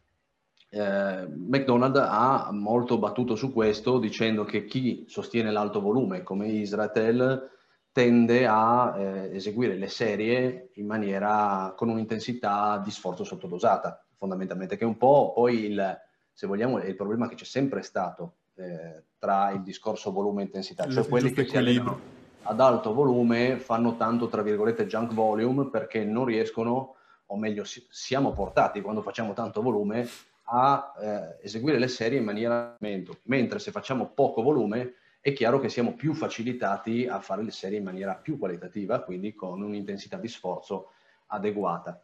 [0.70, 7.50] eh, McDonald's ha molto battuto su questo dicendo che chi sostiene l'alto volume come Israel
[7.92, 14.84] tende a eh, eseguire le serie in maniera con un'intensità di sforzo sottodosata fondamentalmente che
[14.84, 16.00] è un po' poi il
[16.36, 20.46] se vogliamo è il problema che c'è sempre stato eh, tra il discorso volume e
[20.46, 20.88] intensità.
[20.90, 22.00] Cioè quelli che si allenano
[22.44, 26.96] ad alto volume fanno tanto tra virgolette junk volume perché non riescono
[27.28, 30.08] o meglio siamo portati quando facciamo tanto volume
[30.46, 32.78] a eh, eseguire le serie in maniera
[33.24, 37.80] mentre se facciamo poco volume è chiaro che siamo più facilitati a fare le serie
[37.80, 40.92] in maniera più qualitativa, quindi con un'intensità di sforzo
[41.28, 42.00] adeguata.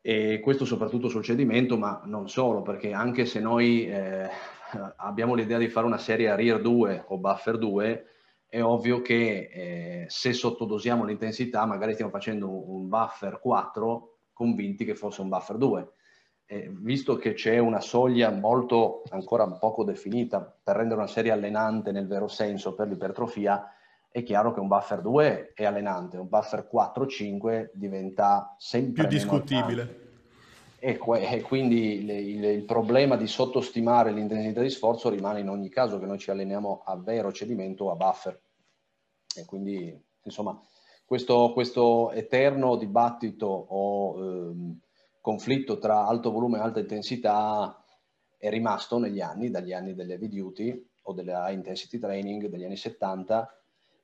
[0.00, 4.28] E questo soprattutto sul cedimento, ma non solo, perché anche se noi eh,
[4.96, 8.06] abbiamo l'idea di fare una serie a rear 2 o buffer 2,
[8.48, 14.96] è ovvio che eh, se sottodosiamo l'intensità, magari stiamo facendo un buffer 4 convinti che
[14.96, 15.92] fosse un buffer 2
[16.46, 21.90] eh, visto che c'è una soglia molto ancora poco definita per rendere una serie allenante
[21.90, 23.70] nel vero senso per l'ipertrofia,
[24.08, 30.02] è chiaro che un buffer 2 è allenante, un buffer 4-5 diventa sempre più discutibile.
[30.78, 35.70] E, e, quindi il, il, il, problema di sottostimare l'intensità di sforzo rimane in ogni
[35.70, 38.38] caso che noi ci alleniamo a vero cedimento a buffer.
[39.34, 40.60] E quindi, insomma,
[41.04, 44.80] questo, questo eterno dibattito o ehm,
[45.24, 47.82] conflitto tra alto volume e alta intensità
[48.36, 52.76] è rimasto negli anni, dagli anni delle heavy duty o high intensity training degli anni
[52.76, 53.58] 70,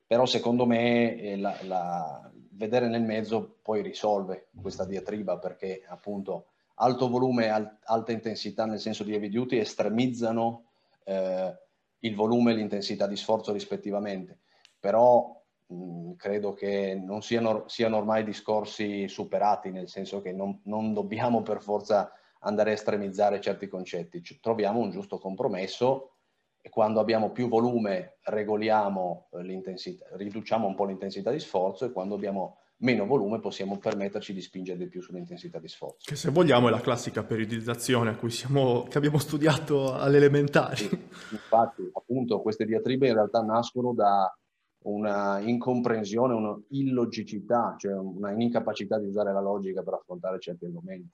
[0.07, 6.47] però secondo me eh, la, la, vedere nel mezzo poi risolve questa diatriba perché appunto
[6.77, 10.71] alto volume e al, alta intensità nel senso di heavy duty estremizzano
[11.03, 11.55] eh,
[11.99, 14.39] il volume e l'intensità di sforzo rispettivamente,
[14.79, 15.39] però
[15.73, 21.41] Mm, credo che non siano, siano, ormai discorsi superati, nel senso che non, non, dobbiamo
[21.41, 26.15] per forza andare a estremizzare certi concetti, Ci troviamo un giusto compromesso
[26.59, 32.15] e quando abbiamo più volume regoliamo l'intensità, riduciamo un po' l'intensità di sforzo e quando
[32.15, 35.97] abbiamo meno volume possiamo permetterci di spingere di più sull'intensità di sforzo.
[36.03, 40.75] Che se vogliamo è la classica periodizzazione a cui siamo, che abbiamo studiato all'elementare.
[40.75, 40.89] Sì,
[41.31, 44.35] infatti, appunto, queste diatribe in realtà nascono da
[44.83, 51.09] una incomprensione, un'illogicità, cioè una incapacità di usare la logica per affrontare certi argomenti.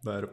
[0.00, 0.30] Vero.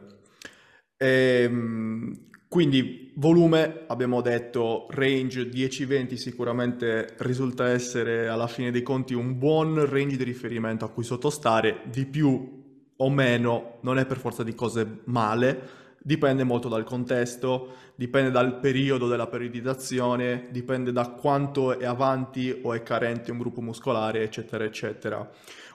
[0.96, 9.36] Ehm, Quindi volume, abbiamo detto, range 10-20 sicuramente risulta essere alla fine dei conti un
[9.36, 12.64] buon range di riferimento a cui sottostare, di più
[12.96, 18.60] o meno non è per forza di cose male, dipende molto dal contesto, dipende dal
[18.60, 24.62] periodo della periodizzazione, dipende da quanto è avanti o è carente un gruppo muscolare, eccetera,
[24.62, 25.28] eccetera.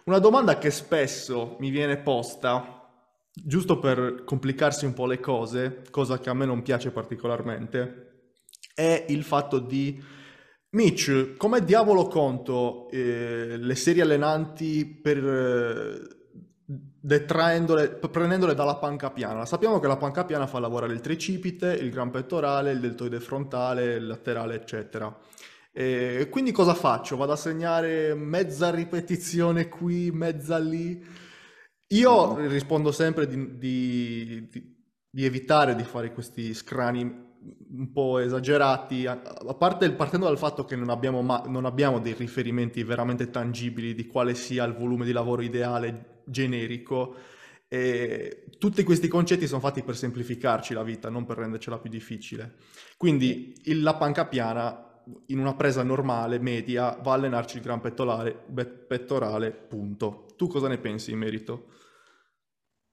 [0.06, 2.80] Una domanda che spesso mi viene posta
[3.34, 8.30] giusto per complicarsi un po' le cose, cosa che a me non piace particolarmente,
[8.74, 10.02] è il fatto di
[10.70, 16.21] Mitch, come diavolo conto eh, le serie allenanti per eh,
[17.02, 19.46] detraendole, prendendole dalla panca piana?
[19.46, 23.96] Sappiamo che la panca piana fa lavorare il tricipite, il gran pettorale, il deltoide frontale,
[23.96, 25.14] il laterale, eccetera.
[25.74, 27.18] E quindi cosa faccio?
[27.18, 31.04] Vado a segnare mezza ripetizione qui, mezza lì?
[31.88, 34.76] Io rispondo sempre di, di, di,
[35.10, 37.30] di, evitare di fare questi scrani
[37.72, 42.00] un po' esagerati, a, a parte partendo dal fatto che non abbiamo, ma, non abbiamo
[42.00, 47.16] dei riferimenti veramente tangibili di quale sia il volume di lavoro ideale generico.
[47.68, 52.56] E tutti questi concetti sono fatti per semplificarci la vita, non per rendercela più difficile.
[52.98, 57.80] Quindi il, la panca piana in una presa normale, media, va a allenarci il gran
[57.80, 60.26] pettorale, pettorale, punto.
[60.36, 61.68] Tu cosa ne pensi in merito?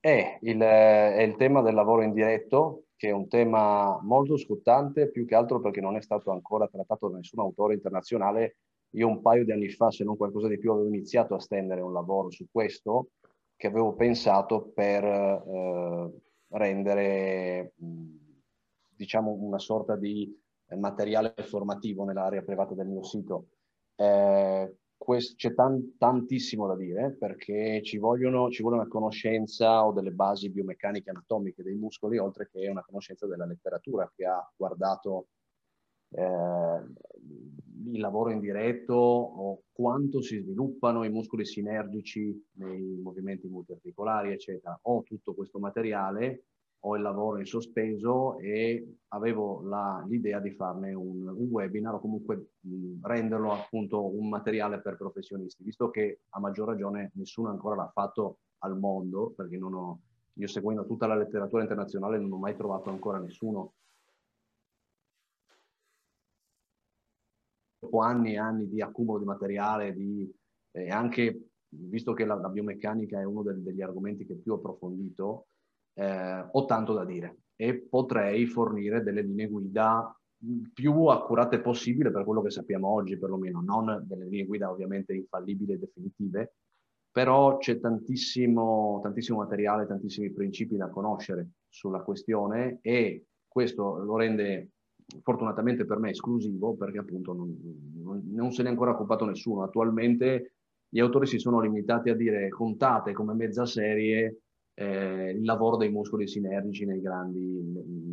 [0.00, 5.26] È il, è il tema del lavoro indiretto, che è un tema molto scottante, più
[5.26, 8.58] che altro perché non è stato ancora trattato da nessun autore internazionale.
[8.90, 11.80] Io un paio di anni fa, se non qualcosa di più, avevo iniziato a stendere
[11.80, 13.10] un lavoro su questo,
[13.58, 16.12] che avevo pensato per eh,
[16.50, 17.74] rendere,
[18.94, 20.32] diciamo, una sorta di
[20.76, 23.48] materiale formativo nell'area privata del mio sito.
[23.96, 24.76] Eh,
[25.36, 30.50] c'è tan, tantissimo da dire perché ci, vogliono, ci vuole una conoscenza o delle basi
[30.50, 35.28] biomeccaniche anatomiche dei muscoli, oltre che una conoscenza della letteratura che ha guardato
[36.10, 36.82] eh,
[37.86, 44.78] il lavoro indiretto o quanto si sviluppano i muscoli sinergici nei movimenti multiarticolari, eccetera.
[44.82, 46.44] Ho tutto questo materiale
[46.80, 52.00] ho il lavoro in sospeso e avevo la, l'idea di farne un, un, webinar o
[52.00, 57.74] comunque mh, renderlo appunto un materiale per professionisti, visto che a maggior ragione nessuno ancora
[57.74, 60.00] l'ha fatto al mondo, perché non ho,
[60.34, 63.72] io seguendo tutta la letteratura internazionale non ho mai trovato ancora nessuno
[67.88, 70.30] dopo anni e anni di accumulo di materiale, di,
[70.72, 74.56] eh, anche visto che la, la, biomeccanica è uno del, degli argomenti che più ho
[74.56, 75.48] approfondito,
[75.94, 80.14] eh, ho tanto da dire e potrei fornire delle linee guida
[80.72, 85.72] più accurate possibile per quello che sappiamo oggi, perlomeno, non delle linee guida ovviamente infallibili
[85.72, 86.54] e definitive,
[87.10, 94.70] però c'è tantissimo, tantissimo materiale, tantissimi principi da conoscere sulla questione e questo lo rende
[95.22, 97.56] fortunatamente per me esclusivo perché appunto non,
[98.30, 99.62] non, se ne è ancora occupato nessuno.
[99.62, 100.54] Attualmente
[100.88, 104.42] gli autori si sono limitati a dire contate come mezza serie
[104.74, 107.40] eh, il lavoro dei muscoli sinergici nei grandi,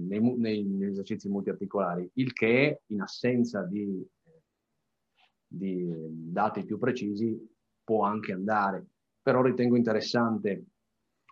[0.07, 4.03] nei, nei, negli esercizi multiarticolari, il che in assenza di,
[5.47, 7.37] di dati più precisi
[7.83, 8.87] può anche andare,
[9.21, 10.65] però ritengo interessante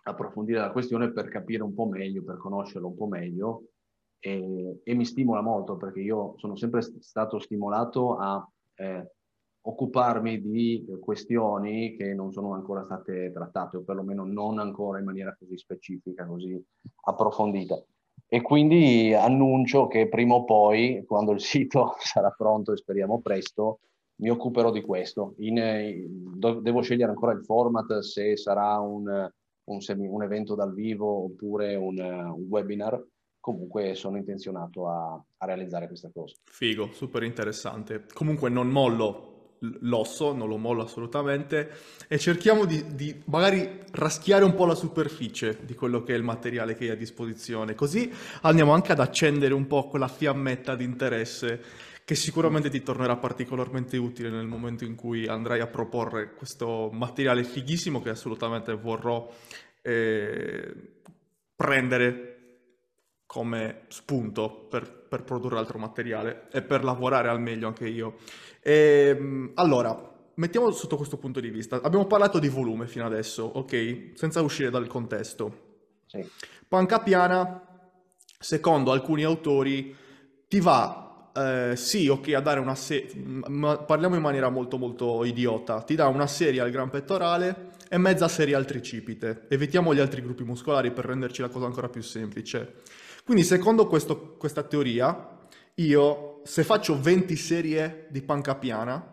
[0.04, 3.73] approfondire la questione per capire un po' meglio, per conoscerlo un po' meglio
[4.18, 8.46] e, e mi stimola molto perché io sono sempre stato stimolato a
[8.76, 9.10] eh,
[9.66, 15.34] occuparmi di questioni che non sono ancora state trattate o perlomeno non ancora in maniera
[15.38, 16.62] così specifica, così
[17.04, 17.82] approfondita.
[18.28, 23.80] E quindi annuncio che prima o poi, quando il sito sarà pronto e speriamo presto,
[24.16, 25.34] mi occuperò di questo.
[25.38, 31.74] In, devo scegliere ancora il format, se sarà un, un, un evento dal vivo oppure
[31.74, 33.02] un, un webinar.
[33.44, 36.34] Comunque sono intenzionato a, a realizzare questa cosa.
[36.44, 38.06] Figo, super interessante.
[38.14, 41.70] Comunque non mollo l'osso, non lo mollo assolutamente,
[42.08, 46.22] e cerchiamo di, di, magari raschiare un po' la superficie di quello che è il
[46.22, 50.84] materiale che hai a disposizione, così andiamo anche ad accendere un po' quella fiammetta di
[50.84, 51.60] interesse
[52.02, 57.44] che sicuramente ti tornerà particolarmente utile nel momento in cui andrai a proporre questo materiale
[57.44, 59.30] fighissimo che assolutamente vorrò
[59.82, 60.74] eh,
[61.54, 62.33] prendere
[63.34, 68.14] come spunto per, per, produrre altro materiale e per lavorare al meglio anche io.
[68.60, 69.92] E, ehm, allora,
[70.34, 71.80] mettiamo sotto questo punto di vista.
[71.82, 74.12] Abbiamo parlato di volume fino adesso, ok?
[74.14, 75.80] Senza uscire dal contesto.
[76.06, 76.24] Sì.
[76.68, 77.60] Panca piana,
[78.38, 79.96] secondo alcuni autori,
[80.46, 85.24] ti va, eh, sì, ok, a dare una serie, ma parliamo in maniera molto molto
[85.24, 89.46] idiota, ti dà una serie al gran pettorale e mezza serie al tricipite.
[89.48, 92.82] Evitiamo gli altri gruppi muscolari per renderci la cosa ancora più semplice.
[93.24, 95.38] Quindi secondo questo, questa teoria,
[95.76, 99.12] io se faccio 20 serie di panca piana,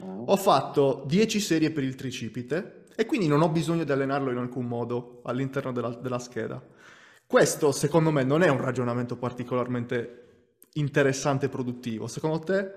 [0.00, 4.38] ho fatto 10 serie per il tricipite e quindi non ho bisogno di allenarlo in
[4.38, 6.60] alcun modo all'interno della, della scheda.
[7.26, 12.08] Questo secondo me non è un ragionamento particolarmente interessante e produttivo.
[12.08, 12.72] Secondo te?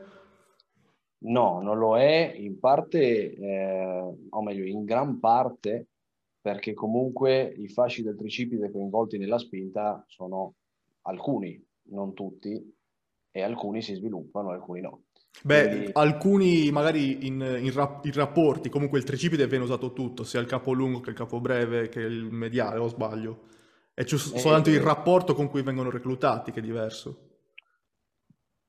[1.23, 5.87] No, non lo è in parte, eh, o meglio, in gran parte
[6.41, 10.55] perché comunque i fasci del tricipite coinvolti nella spinta sono
[11.03, 12.75] alcuni, non tutti,
[13.31, 15.03] e alcuni si sviluppano, alcuni no.
[15.43, 15.89] Beh, Quindi...
[15.93, 20.47] alcuni magari in, in, rap- in, rapporti, comunque il tricipite viene usato tutto, sia il
[20.47, 23.43] capo lungo che il capo breve, che il mediale, o sbaglio.
[23.93, 27.29] E c'è eh, soltanto il rapporto con cui vengono reclutati che è diverso.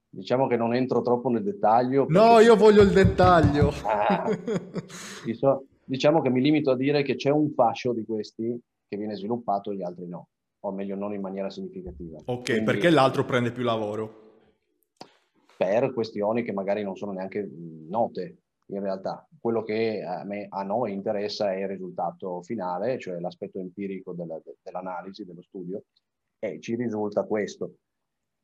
[0.08, 2.04] Diciamo che non entro troppo nel dettaglio.
[2.06, 2.22] Perché...
[2.22, 3.72] No, io voglio il dettaglio.
[3.84, 4.28] Ah,
[5.34, 9.14] so, diciamo che mi limito a dire che c'è un fascio di questi che viene
[9.14, 10.28] sviluppato e gli altri no,
[10.61, 12.18] o meglio non in maniera significativa.
[12.24, 14.20] Ok, Quindi, perché l'altro prende più lavoro?
[15.55, 17.47] Per questioni che magari non sono neanche
[17.88, 18.38] note
[18.68, 19.28] in realtà.
[19.38, 24.40] Quello che a, me, a noi interessa è il risultato finale, cioè l'aspetto empirico della,
[24.62, 25.82] dell'analisi, dello studio,
[26.38, 27.74] e ci risulta questo.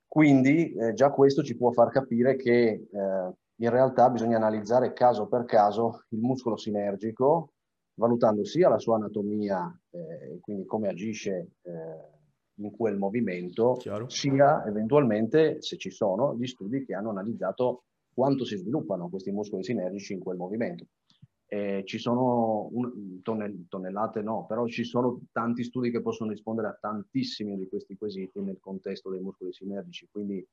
[0.06, 5.26] Quindi eh, già questo ci può far capire che eh, in realtà bisogna analizzare caso
[5.26, 7.52] per caso il muscolo sinergico,
[7.94, 11.72] valutando sia la sua anatomia, eh, quindi come agisce eh,
[12.60, 14.08] in quel movimento, Chiaro.
[14.08, 19.64] sia eventualmente, se ci sono, gli studi che hanno analizzato quanto si sviluppano questi muscoli
[19.64, 20.86] sinergici in quel movimento.
[21.50, 26.68] Eh, ci sono un, tonnell- tonnellate, no, però ci sono tanti studi che possono rispondere
[26.68, 30.08] a tantissimi di questi quesiti nel contesto dei muscoli sinergici.
[30.10, 30.46] Quindi,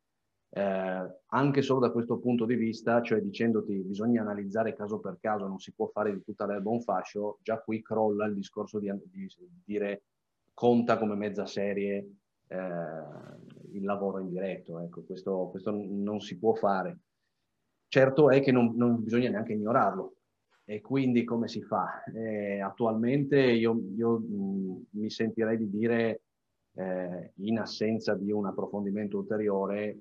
[0.58, 5.48] eh, anche solo da questo punto di vista, cioè dicendoti bisogna analizzare caso per caso,
[5.48, 8.90] non si può fare di tutta l'erba un fascio, già qui crolla il discorso di,
[9.12, 10.04] di, di dire
[10.54, 12.10] conta come mezza serie
[12.48, 12.58] eh,
[13.74, 14.80] il lavoro in diretto.
[14.80, 17.00] Ecco, questo, questo non si può fare.
[17.90, 20.16] Certo è che non, non bisogna neanche ignorarlo,
[20.64, 22.02] e quindi come si fa?
[22.06, 26.22] Eh, attualmente io, io mh, mi sentirei di dire,
[26.76, 30.00] eh, in assenza di un approfondimento ulteriore,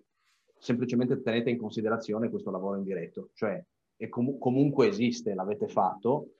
[0.64, 3.62] semplicemente tenete in considerazione questo lavoro in diretto, cioè
[4.08, 6.30] com- comunque esiste, l'avete fatto,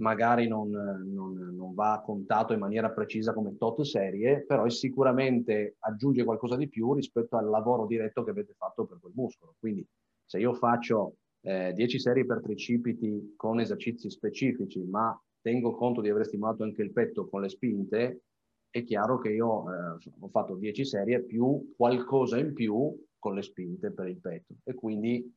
[0.00, 6.24] magari non, non, non, va contato in maniera precisa come tot serie, però sicuramente aggiunge
[6.24, 9.54] qualcosa di più rispetto al lavoro diretto che avete fatto per quel muscolo.
[9.58, 9.86] Quindi
[10.24, 16.08] se io faccio eh, 10 serie per tricipiti con esercizi specifici, ma tengo conto di
[16.08, 18.22] aver stimolato anche il petto con le spinte,
[18.70, 22.92] è chiaro che io eh, ho fatto 10 serie più qualcosa in più
[23.24, 25.34] con le spinte per il petto e quindi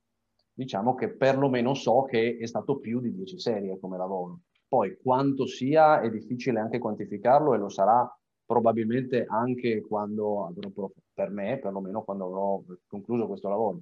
[0.52, 4.42] diciamo che perlomeno so che è stato più di 10 serie come lavoro.
[4.68, 8.06] Poi quanto sia è difficile anche quantificarlo e lo sarà
[8.46, 13.82] probabilmente anche quando avrò, per me, perlomeno quando avrò concluso questo lavoro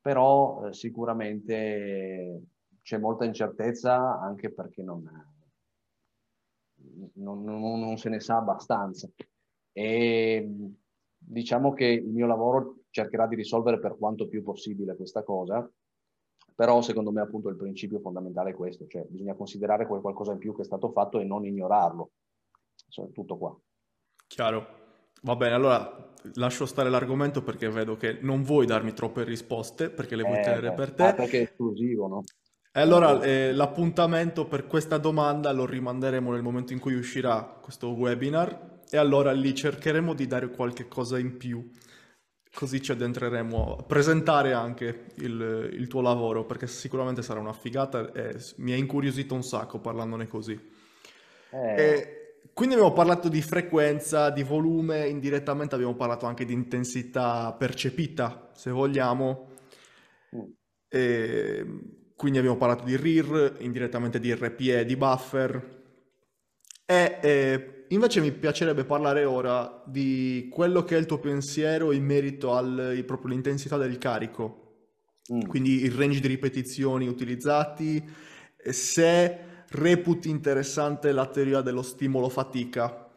[0.00, 2.42] però eh, sicuramente
[2.82, 5.02] c'è molta incertezza anche perché non,
[7.14, 9.08] non, non, non, se ne sa abbastanza.
[9.72, 10.48] E
[11.16, 15.68] diciamo che il mio lavoro cercherà di risolvere per quanto più possibile questa cosa,
[16.54, 20.38] però secondo me appunto il principio fondamentale è questo, cioè bisogna considerare quel qualcosa in
[20.38, 22.10] più che è stato fatto e non ignorarlo.
[22.86, 23.58] Insomma, tutto qua.
[24.26, 24.80] Chiaro.
[25.24, 30.16] Va bene, allora lascio stare l'argomento perché vedo che non vuoi darmi troppe risposte perché
[30.16, 31.14] le vuoi eh, tenere per te.
[31.14, 32.24] Perché è esclusivo, no?
[32.72, 37.90] E allora eh, l'appuntamento per questa domanda lo rimanderemo nel momento in cui uscirà questo
[37.90, 41.70] webinar e allora lì cercheremo di dare qualche cosa in più,
[42.54, 48.12] così ci addentreremo a presentare anche il, il tuo lavoro perché sicuramente sarà una figata
[48.12, 50.58] e mi ha incuriosito un sacco parlandone così.
[51.50, 51.74] Eh.
[51.76, 52.22] E
[52.52, 58.70] quindi abbiamo parlato di frequenza, di volume, indirettamente abbiamo parlato anche di intensità percepita, se
[58.70, 59.48] vogliamo.
[60.36, 60.40] Mm.
[60.88, 61.66] E
[62.14, 65.80] quindi abbiamo parlato di RIR, indirettamente di RPE, di buffer.
[66.84, 72.04] E, e invece mi piacerebbe parlare ora di quello che è il tuo pensiero in
[72.04, 74.60] merito all'intensità del carico.
[75.32, 75.42] Mm.
[75.42, 78.02] Quindi il range di ripetizioni utilizzati,
[78.56, 79.38] se
[79.68, 83.08] reputi interessante la teoria dello stimolo fatica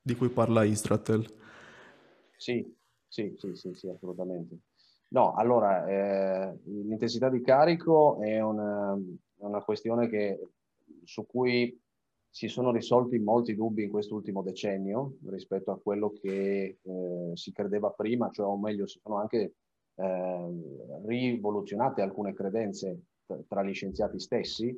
[0.00, 1.26] di cui parla Istratel.
[2.36, 2.74] Sì,
[3.08, 4.58] sì, sì, sì, sì assolutamente.
[5.08, 8.96] No, allora, eh, l'intensità di carico è una,
[9.38, 10.38] una questione che,
[11.04, 11.76] su cui
[12.36, 17.88] si sono risolti molti dubbi in quest'ultimo decennio rispetto a quello che eh, si credeva
[17.92, 19.54] prima, cioè o meglio si sono anche
[19.94, 20.52] eh,
[21.06, 23.04] rivoluzionate alcune credenze
[23.48, 24.70] tra gli scienziati stessi.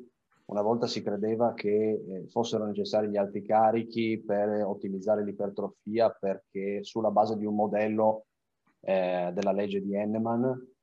[0.45, 6.85] Una volta si credeva che eh, fossero necessari gli alti carichi per ottimizzare l'ipertrofia perché
[6.85, 8.27] sulla base di un modello
[8.83, 10.77] eh, della legge di Henneman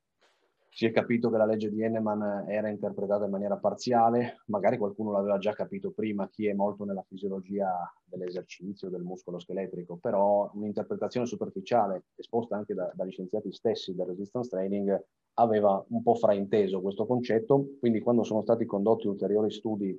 [0.76, 5.13] si è capito che la legge di Henneman era interpretata in maniera parziale, magari qualcuno
[5.13, 7.71] l'aveva già capito prima, chi è molto nella fisiologia
[8.03, 14.49] dell'esercizio, del muscolo scheletrico, però un'interpretazione superficiale esposta anche da, dagli scienziati stessi del resistance
[14.49, 15.01] training
[15.36, 19.97] aveva un po' frainteso questo concetto, quindi quando sono stati condotti ulteriori studi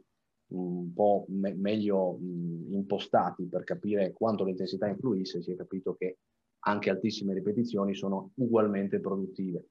[0.48, 6.18] un po' me- meglio mh, impostati per capire quanto l'intensità influisse, si è capito che
[6.66, 9.68] anche altissime ripetizioni sono ugualmente produttive.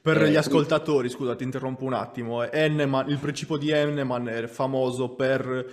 [0.00, 2.42] Per eh, gli ascoltatori, scusa, ti interrompo un attimo.
[2.42, 5.66] Henneman, il principio di Henneman è famoso per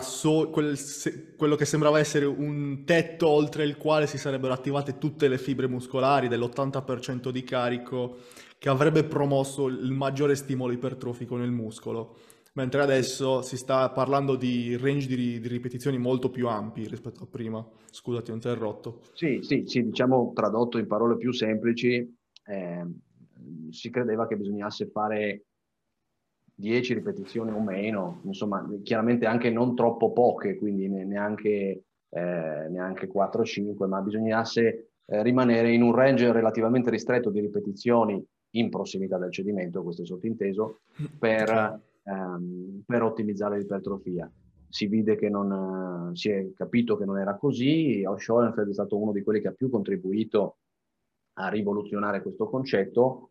[0.00, 4.98] so, quel, se, quello che sembrava essere un tetto oltre il quale si sarebbero attivate
[4.98, 8.18] tutte le fibre muscolari dell'80% di carico
[8.58, 12.16] che avrebbe promosso il maggiore stimolo ipertrofico nel muscolo.
[12.54, 17.26] Mentre adesso si sta parlando di range di, di ripetizioni molto più ampi rispetto a
[17.26, 17.66] prima.
[17.90, 19.00] Scusa, ti ho interrotto.
[19.12, 22.16] Sì, sì, sì, diciamo tradotto in parole più semplici.
[22.46, 22.86] Eh,
[23.70, 25.44] si credeva che bisognasse fare
[26.56, 33.88] 10 ripetizioni o meno, insomma, chiaramente anche non troppo poche, quindi neanche, eh, neanche 4-5,
[33.88, 39.82] ma bisognasse eh, rimanere in un range relativamente ristretto di ripetizioni in prossimità del cedimento,
[39.82, 40.80] questo è sottinteso,
[41.18, 44.30] per, ehm, per ottimizzare l'ipertrofia.
[44.68, 49.12] Si vide che non, si è capito che non era così, Schoenfeld è stato uno
[49.12, 50.58] di quelli che ha più contribuito
[51.34, 53.30] a rivoluzionare questo concetto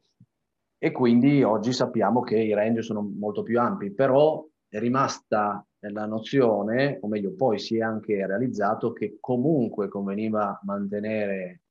[0.83, 6.05] e quindi oggi sappiamo che i range sono molto più ampi, però è rimasta la
[6.05, 11.61] nozione, o meglio poi si è anche realizzato che comunque conveniva mantenere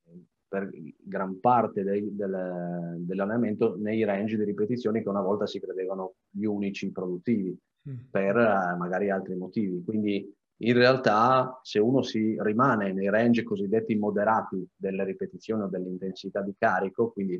[0.47, 6.15] per gran parte dei, del, dell'allenamento nei range di ripetizioni che una volta si credevano
[6.31, 7.55] gli unici produttivi
[7.87, 7.95] mm.
[8.09, 9.83] per uh, magari altri motivi.
[9.83, 10.27] Quindi
[10.63, 16.55] in realtà se uno si rimane nei range cosiddetti moderati delle ripetizioni o dell'intensità di
[16.57, 17.39] carico, quindi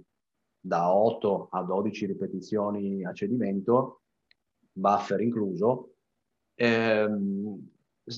[0.65, 4.03] da 8 a 12 ripetizioni a cedimento,
[4.71, 5.95] buffer incluso,
[6.55, 7.69] ehm,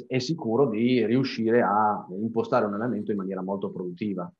[0.05, 4.31] è sicuro di riuscire a impostare un allenamento in maniera molto produttiva.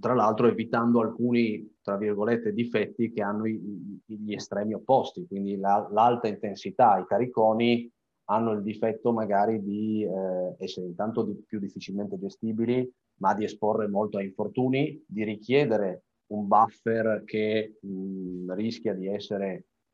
[0.00, 5.88] Tra l'altro evitando alcuni, tra virgolette, difetti che hanno i, gli estremi opposti, quindi la,
[5.90, 7.90] l'alta intensità, i cariconi
[8.28, 12.90] hanno il difetto magari di eh, essere intanto di, più difficilmente gestibili,
[13.20, 19.52] ma di esporre molto a infortuni, di richiedere un buffer che mh, rischia di essere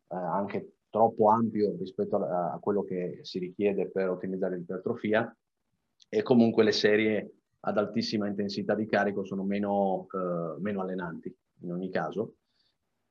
[0.09, 5.35] eh, anche troppo ampio rispetto a, a, quello che si richiede per ottimizzare l'ipertrofia.
[6.09, 11.73] E comunque le serie ad altissima intensità di carico sono meno, eh, meno allenanti in
[11.73, 12.35] ogni caso.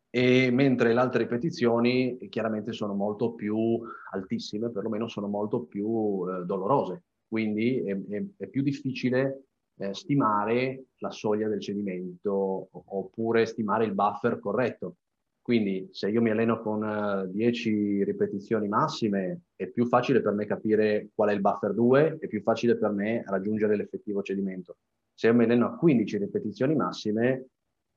[0.10, 3.80] E mentre le altre ripetizioni chiaramente sono molto più
[4.12, 9.51] altissime, perlomeno sono molto più eh, dolorose, quindi è, è, è più difficile
[9.82, 14.98] eh, stimare la soglia del cedimento oppure stimare il buffer corretto.
[15.42, 20.34] Quindi se io mi alleno con uh, eh, 10 ripetizioni massime è più facile per
[20.34, 24.78] me capire qual è il buffer 2, è più facile per me raggiungere l'effettivo cedimento.
[25.14, 27.48] Se io mi alleno a 15 ripetizioni massime,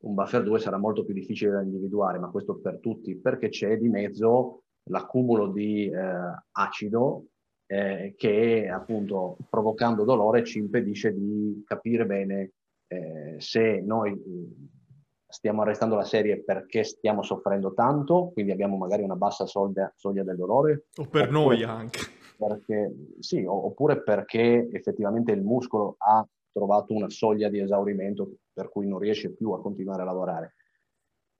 [0.05, 3.77] un buffer 2 sarà molto più difficile da individuare, ma questo per tutti, perché c'è
[3.77, 7.27] di mezzo l'accumulo di eh, acido
[7.75, 12.53] eh, che appunto provocando dolore ci impedisce di capire bene
[12.87, 14.45] eh, se noi mm,
[15.27, 20.23] stiamo arrestando la serie perché stiamo soffrendo tanto, quindi abbiamo magari una bassa soglia, soglia
[20.23, 20.87] del dolore.
[20.99, 21.99] O per noi anche.
[22.39, 28.87] Perché, sì, oppure perché effettivamente il muscolo ha trovato una soglia di esaurimento per cui
[28.87, 30.55] non riesce più a continuare a lavorare.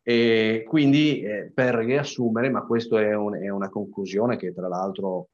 [0.03, 5.29] E quindi, eh, per riassumere, ma questa è, un, è, una conclusione che tra l'altro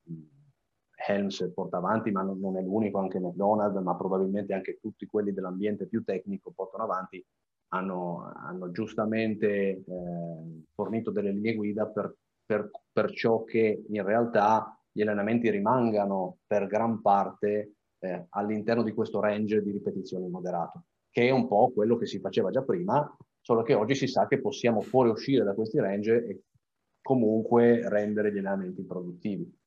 [1.07, 5.86] Helms porta avanti, ma non, è l'unico, anche McDonald's, ma probabilmente anche tutti quelli dell'ambiente
[5.86, 7.24] più tecnico portano avanti,
[7.72, 9.82] hanno, hanno giustamente eh,
[10.74, 16.66] fornito delle linee guida per, per, per, ciò che in realtà gli allenamenti rimangano per
[16.66, 21.96] gran parte eh, all'interno di questo range di ripetizioni moderato, che è un po' quello
[21.96, 25.78] che si faceva già prima, solo che oggi si sa che possiamo fuoriuscire da questi
[25.78, 26.42] range e
[27.01, 29.59] comunque rendere gli allenamenti produttivi.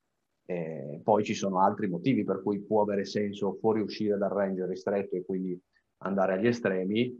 [0.46, 5.16] Eh, poi ci sono altri motivi per cui può avere senso fuoriuscire dal range ristretto
[5.16, 5.58] e quindi
[6.00, 7.18] andare agli estremi,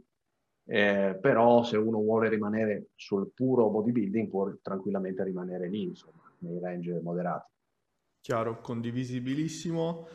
[0.66, 6.58] eh, però se uno vuole rimanere sul puro bodybuilding può tranquillamente rimanere lì, insomma, nei
[6.58, 7.50] range moderati.
[8.20, 10.06] Chiaro, condivisibilissimo.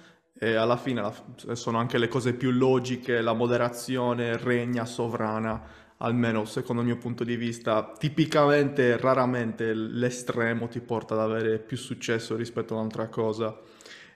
[0.41, 1.03] E alla fine
[1.51, 5.61] sono anche le cose più logiche, la moderazione regna sovrana
[6.01, 11.77] almeno secondo il mio punto di vista, tipicamente, raramente l'estremo ti porta ad avere più
[11.77, 13.57] successo rispetto a un'altra cosa.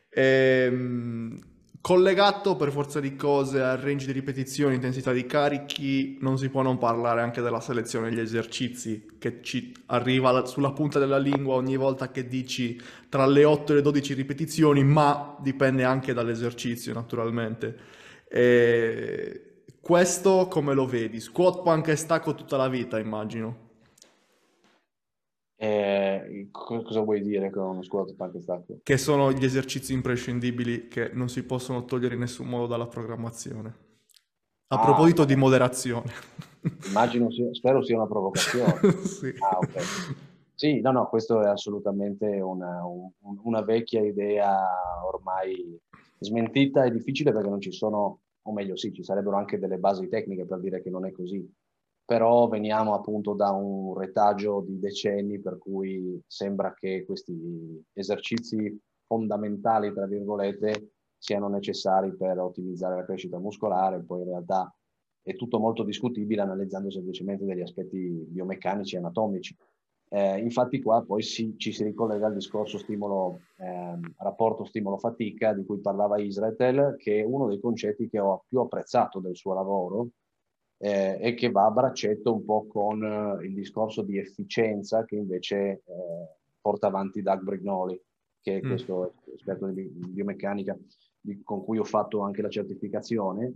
[0.10, 1.40] E, ehm,
[1.82, 6.62] collegato per forza di cose al range di ripetizioni, intensità di carichi, non si può
[6.62, 11.76] non parlare anche della selezione degli esercizi che ci arriva sulla punta della lingua ogni
[11.76, 12.80] volta che dici
[13.10, 17.76] tra le 8 e le 12 ripetizioni, ma dipende anche dall'esercizio naturalmente.
[18.30, 19.53] E
[19.84, 21.20] questo come lo vedi?
[21.20, 23.72] Squat, punk e stacco tutta la vita, immagino.
[25.58, 28.80] Eh, cosa vuoi dire con squat, punk e stacco?
[28.82, 33.76] Che sono gli esercizi imprescindibili che non si possono togliere in nessun modo dalla programmazione.
[34.68, 36.14] A ah, proposito di moderazione.
[36.88, 38.80] Immagino, spero sia una provocazione.
[39.04, 39.34] sì.
[39.38, 39.84] Ah, okay.
[40.56, 43.12] Sì, no, no, questo è assolutamente una, un,
[43.44, 44.66] una vecchia idea
[45.06, 45.78] ormai
[46.20, 46.86] smentita.
[46.86, 50.46] È difficile perché non ci sono o meglio sì, ci sarebbero anche delle basi tecniche
[50.46, 51.50] per dire che non è così,
[52.06, 59.94] però veniamo appunto da un retaggio di decenni per cui sembra che questi esercizi fondamentali,
[59.94, 64.76] tra virgolette, siano necessari per ottimizzare la crescita muscolare, poi in realtà
[65.22, 69.56] è tutto molto discutibile analizzando semplicemente degli aspetti biomeccanici e anatomici.
[70.14, 75.66] Eh, infatti qua poi si, ci si ricollega al discorso stimolo, eh, rapporto stimolo-fatica di
[75.66, 80.10] cui parlava Israel, che è uno dei concetti che ho più apprezzato del suo lavoro
[80.78, 85.16] eh, e che va a braccetto un po' con eh, il discorso di efficienza che
[85.16, 85.82] invece eh,
[86.62, 88.00] porta avanti Doug Brignoli,
[88.40, 88.70] che è mm.
[88.70, 90.78] questo esperto di biomeccanica
[91.20, 93.52] di, con cui ho fatto anche la certificazione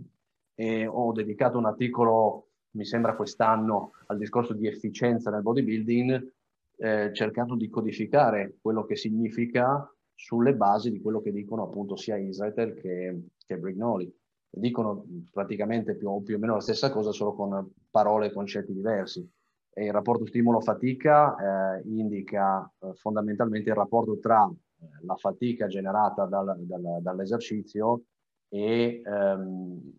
[0.56, 6.36] e ho dedicato un articolo mi sembra quest'anno al discorso di efficienza nel bodybuilding
[6.78, 12.16] eh, cercando di codificare quello che significa sulle basi di quello che dicono appunto sia
[12.16, 14.12] Israel che, che Brignoli.
[14.50, 19.28] Dicono praticamente più, più, o meno la stessa cosa, solo con parole e concetti diversi.
[19.70, 26.24] E il rapporto stimolo-fatica eh, indica eh, fondamentalmente il rapporto tra eh, la fatica generata
[26.24, 28.02] dal, dal, dall'esercizio
[28.48, 29.92] e, ehm,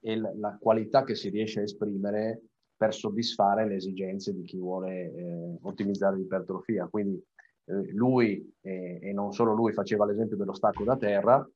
[0.00, 2.42] e la qualità che si riesce a esprimere
[2.80, 6.88] per soddisfare le esigenze di chi vuole eh, ottimizzare l'ipertrofia.
[6.88, 7.22] Quindi
[7.66, 11.46] eh, lui eh, e non solo lui faceva l'esempio dello stacco da terra,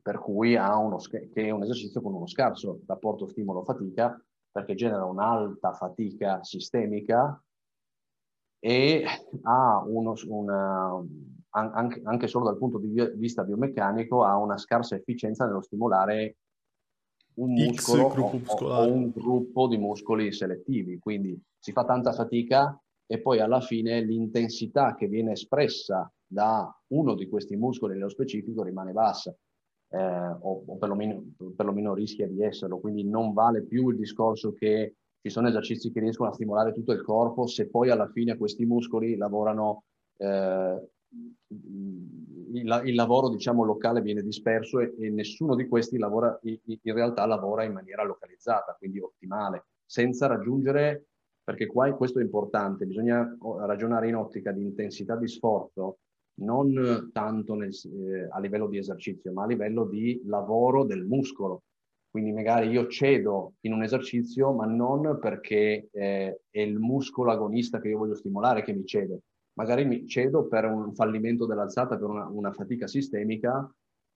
[0.00, 4.18] per cui ha uno che è un esercizio con uno scarso rapporto stimolo-fatica
[4.50, 7.38] perché genera un'alta fatica sistemica
[8.58, 9.04] e
[9.42, 11.04] ha uno, una,
[11.50, 16.38] anche, anche, solo dal punto di vista biomeccanico ha una scarsa efficienza nello stimolare
[17.38, 23.20] un muscolo o, o, un gruppo di muscoli selettivi, quindi si fa tanta fatica e
[23.20, 28.92] poi alla fine l'intensità che viene espressa da uno di questi muscoli nello specifico rimane
[28.92, 29.34] bassa
[29.90, 31.24] eh, o, o perlomeno,
[31.56, 36.00] perlomeno rischia di esserlo, quindi non vale più il discorso che ci sono esercizi che
[36.00, 39.84] riescono a stimolare tutto il corpo se poi alla fine questi muscoli lavorano
[40.16, 40.88] eh,
[41.48, 47.24] il, il, lavoro diciamo, locale viene disperso e, e nessuno di questi lavora, in, realtà
[47.26, 51.06] lavora in maniera localizzata, quindi ottimale, senza raggiungere,
[51.42, 53.26] perché qua questo è importante, bisogna
[53.60, 55.98] ragionare in ottica di intensità di sforzo,
[56.40, 61.62] non tanto nel, eh, a livello di esercizio, ma a livello di lavoro del muscolo.
[62.10, 67.80] Quindi magari io cedo in un esercizio, ma non perché eh, è il muscolo agonista
[67.80, 69.20] che io voglio stimolare che mi cede,
[69.58, 73.68] magari mi cedo per un fallimento dell'alzata, per una, una fatica sistemica,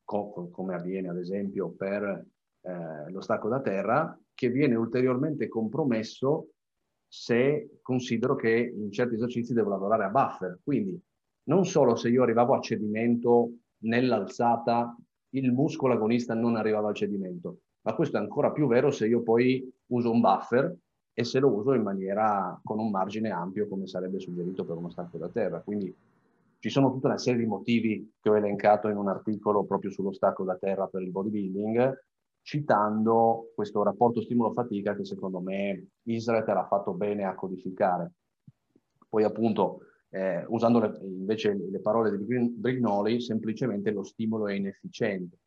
[0.05, 2.25] co- come avviene ad esempio per
[2.61, 6.51] eh, lo stacco da terra, che viene ulteriormente compromesso
[7.09, 10.61] se considero che in certi esercizi devo lavorare a buffer.
[10.63, 10.99] Quindi
[11.49, 13.51] non solo se io arrivavo a cedimento
[13.83, 14.97] nell'alzata,
[15.31, 19.23] il muscolo agonista non arrivava al cedimento, ma questo è ancora più vero se io
[19.23, 20.73] poi uso un buffer
[21.15, 24.91] e se lo uso in maniera con un margine ampio come sarebbe suggerito per uno
[24.91, 25.61] stacco da terra.
[25.61, 25.95] Quindi
[26.59, 30.13] ci sono tutta una serie di motivi che ho elencato in un articolo proprio sullo
[30.13, 32.05] stacco da terra per il bodybuilding,
[32.41, 38.13] citando questo rapporto stimolo-fatica che secondo me Israel l'ha fatto bene a codificare.
[39.09, 45.42] Poi appunto, eh, usando le, invece le parole di Brignoli, semplicemente lo stimolo è inefficiente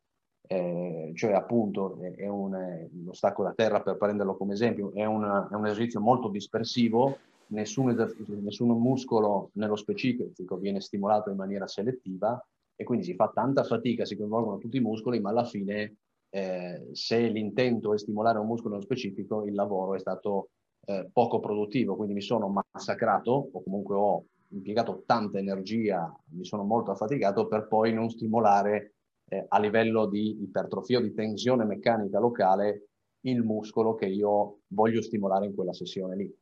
[0.47, 5.05] eh, cioè appunto è, è un, lo stacco da terra per prenderlo come esempio, è,
[5.05, 7.17] una, è un esercizio molto dispersivo,
[7.47, 7.95] nessun,
[8.41, 12.43] nessun muscolo nello specifico viene stimolato in maniera selettiva
[12.75, 15.95] e quindi si fa tanta fatica, si coinvolgono tutti i muscoli, ma alla fine
[16.29, 20.49] eh, se l'intento è stimolare un muscolo nello specifico, il lavoro è stato
[20.85, 26.63] eh, poco produttivo, quindi mi sono massacrato o comunque ho impiegato tanta energia, mi sono
[26.63, 28.94] molto affaticato per poi non stimolare
[29.27, 32.89] eh, a livello di ipertrofia o di tensione meccanica locale
[33.21, 36.35] il muscolo che io voglio stimolare in quella sessione lì.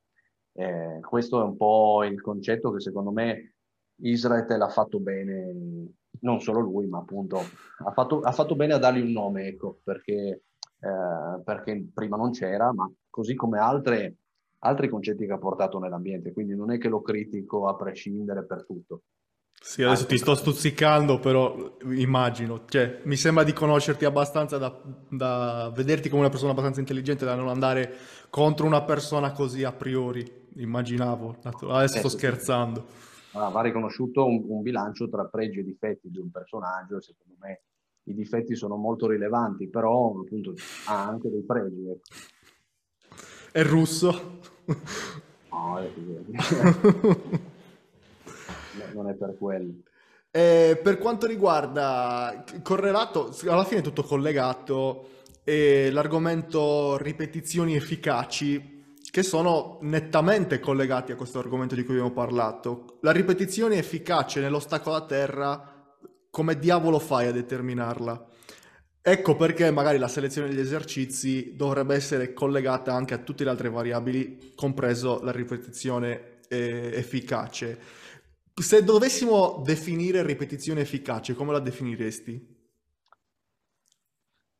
[0.55, 3.55] Eh, questo è un po' il concetto che secondo me
[3.97, 5.53] Israel l'ha fatto bene,
[6.19, 9.79] non solo lui, ma appunto ha fatto, ha fatto bene a dargli un nome, ecco,
[9.83, 10.43] perché,
[10.79, 14.17] eh, perché prima non c'era, ma così come altre,
[14.59, 18.65] altri concetti che ha portato nell'ambiente, quindi non è che lo critico a prescindere per
[18.65, 19.03] tutto.
[19.61, 24.77] Sì, adesso ti sto stuzzicando, però immagino, cioè, mi sembra di conoscerti abbastanza da,
[25.07, 27.95] da, vederti come una persona abbastanza intelligente da non andare
[28.29, 31.37] contro una persona così a priori, immaginavo,
[31.69, 32.85] adesso sto scherzando.
[33.31, 37.61] Ah, va riconosciuto un, un, bilancio tra pregi e difetti di un personaggio, secondo me
[38.03, 40.53] i difetti sono molto rilevanti, però appunto
[40.87, 41.89] ha anche dei pregi.
[41.89, 42.01] Ecco.
[43.51, 44.39] È russo?
[45.51, 45.89] No, è
[48.93, 49.73] non è per quello.
[50.31, 55.09] Eh, per quanto riguarda correlato, alla fine è tutto collegato,
[55.43, 58.71] e l'argomento ripetizioni efficaci,
[59.11, 62.97] che sono nettamente collegati a questo argomento di cui abbiamo parlato.
[63.01, 65.71] La ripetizione efficace nell'ostacolo a terra,
[66.31, 68.25] come diavolo fai a determinarla?
[69.05, 73.69] Ecco perché magari la selezione degli esercizi dovrebbe essere collegata anche a tutte le altre
[73.69, 77.77] variabili, compreso la ripetizione eh, efficace.
[78.55, 82.51] Se dovessimo definire ripetizione efficace, come la definiresti?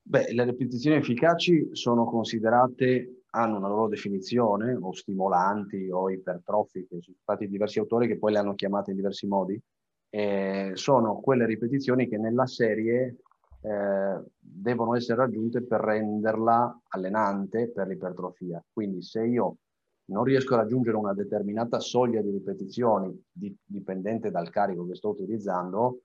[0.02, 7.18] Beh, le ripetizioni efficaci sono considerate, hanno una loro definizione, o stimolanti o ipertrofiche, sono
[7.22, 9.62] stati diversi autori che poi le hanno chiamate in diversi modi,
[10.10, 13.18] eh, sono quelle ripetizioni che nella serie
[13.62, 18.64] eh, devono essere raggiunte per renderla allenante per l'ipertrofia.
[18.72, 19.58] Quindi se io
[20.06, 25.10] non riesco a raggiungere una determinata soglia di ripetizioni di, dipendente dal carico che sto
[25.10, 26.02] utilizzando,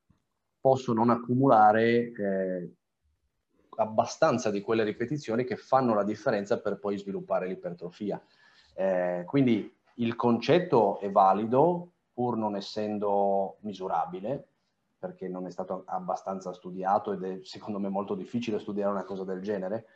[0.60, 2.72] posso non accumulare eh,
[3.76, 8.20] abbastanza di quelle ripetizioni che fanno la differenza per poi sviluppare l'ipertrofia.
[8.74, 14.48] Eh, quindi il concetto è valido pur non essendo misurabile,
[14.98, 19.24] perché non è stato abbastanza studiato ed è secondo me molto difficile studiare una cosa
[19.24, 19.86] del genere,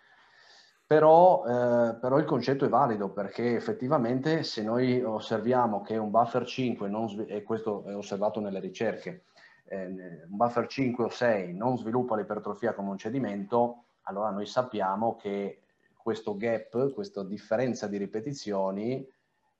[0.92, 6.44] però, eh, però, il concetto è valido perché effettivamente se noi osserviamo che un buffer
[6.44, 9.24] 5, non, e questo è osservato nelle ricerche,
[9.64, 15.16] eh, un buffer 5 o 6 non sviluppa l'ipertrofia come un cedimento, allora noi sappiamo
[15.16, 15.62] che
[15.96, 19.08] questo gap, questa differenza di ripetizioni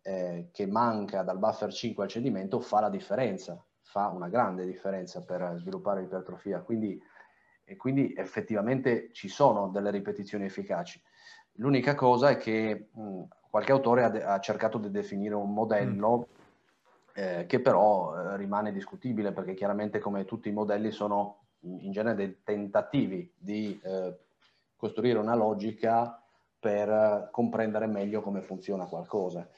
[0.03, 5.25] eh, che manca dal buffer 5 al cedimento fa la differenza, fa una grande differenza
[5.25, 6.61] per sviluppare l'ipertrofia.
[6.61, 7.03] Quindi,
[7.79, 11.03] quindi effettivamente ci sono delle ripetizioni efficaci.
[11.57, 16.19] L'unica cosa è che mh, qualche autore ha, de- ha, cercato di definire un modello
[16.19, 16.23] mm.
[17.15, 22.17] eh, che però eh, rimane discutibile perché chiaramente come tutti i modelli sono in genere
[22.17, 24.17] dei tentativi di eh,
[24.77, 26.21] costruire una logica
[26.59, 29.49] per comprendere meglio come funziona qualcosa.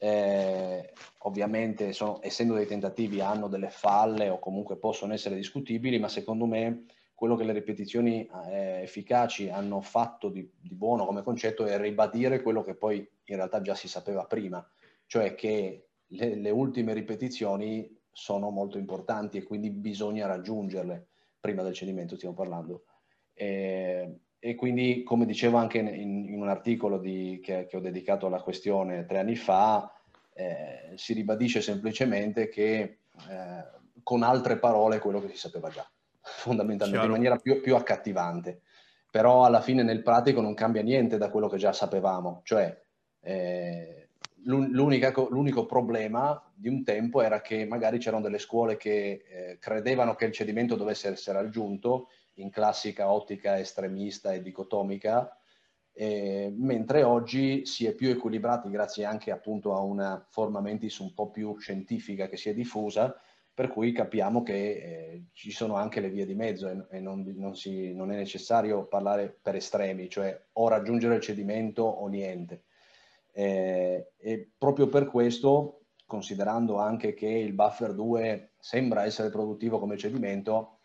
[0.00, 6.08] Eh, ovviamente sono, essendo dei tentativi hanno delle falle o comunque possono essere discutibili, ma
[6.08, 6.84] secondo me
[7.18, 12.42] quello che le ripetizioni eh, efficaci hanno fatto di, di, buono come concetto è ribadire
[12.42, 14.64] quello che poi in realtà già si sapeva prima,
[15.04, 21.08] cioè che le, le ultime ripetizioni sono molto importanti e quindi bisogna raggiungerle
[21.40, 22.84] prima del cedimento, stiamo parlando.
[23.34, 28.26] E, e quindi, come dicevo anche in, in un articolo di, che, che, ho dedicato
[28.26, 29.92] alla questione tre anni fa,
[30.34, 32.98] eh, si ribadisce semplicemente che eh,
[34.04, 35.84] con altre parole quello che si sapeva già
[36.38, 37.06] fondamentalmente, Chiaro.
[37.06, 38.62] in maniera più, più, accattivante.
[39.10, 42.78] Però alla fine nel pratico non cambia niente da quello che già sapevamo, cioè
[43.20, 44.08] eh,
[44.44, 50.26] l'unico problema di un tempo era che magari c'erano delle scuole che eh, credevano che
[50.26, 55.36] il cedimento dovesse essere raggiunto in classica ottica estremista e dicotomica,
[55.92, 61.12] eh, mentre oggi si è più equilibrati grazie anche appunto a una forma mentis un
[61.12, 63.20] po' più scientifica che si è diffusa
[63.58, 67.24] per cui capiamo che eh, ci sono anche le vie di mezzo e, e non,
[67.34, 72.66] non, si, non, è necessario parlare per estremi, cioè o raggiungere il cedimento o niente.
[73.32, 79.96] Eh, e proprio per questo, considerando anche che il buffer 2 sembra essere produttivo come
[79.96, 80.78] cedimento,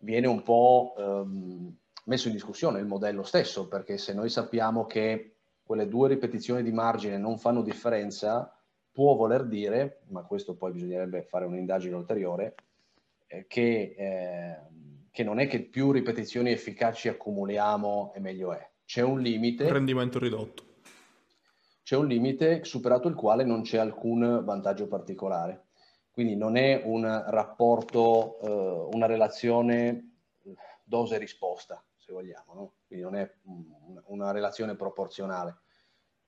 [0.00, 5.36] viene un po' ehm, messo in discussione il modello stesso, perché se noi sappiamo che
[5.62, 8.57] quelle due ripetizioni di margine non fanno differenza,
[8.98, 12.56] può voler dire, ma questo poi bisognerebbe fare un'indagine ulteriore,
[13.28, 14.56] eh, che, eh,
[15.12, 18.70] che, non è che più ripetizioni efficaci accumuliamo e meglio è.
[18.84, 19.70] C'è un limite.
[19.70, 20.64] Rendimento ridotto.
[21.84, 25.66] C'è un limite superato il quale non c'è alcun vantaggio particolare.
[26.10, 30.22] Quindi non è un rapporto, eh, una relazione
[30.82, 32.72] dose-risposta, se vogliamo, no?
[32.88, 33.32] quindi non è
[34.06, 35.58] una relazione proporzionale.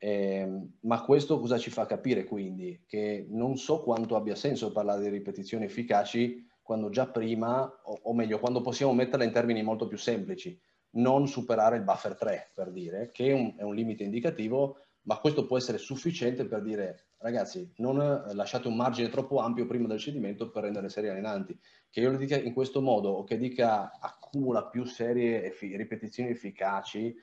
[0.02, 0.48] Eh,
[0.80, 2.84] ma questo cosa ci fa capire quindi?
[2.86, 8.14] Che non so quanto abbia senso parlare di ripetizioni efficaci quando già prima, o, o
[8.14, 10.58] meglio, quando possiamo metterla in termini molto più semplici,
[10.92, 15.18] non superare il buffer 3 per dire, che è un, è un limite indicativo, ma
[15.18, 17.98] questo può essere sufficiente per dire ragazzi, non
[18.32, 21.58] lasciate un margine troppo ampio prima del cedimento per rendere serie allenanti.
[21.90, 26.30] Che io lo dica in questo modo o che dica accumula più serie e ripetizioni
[26.30, 27.14] efficaci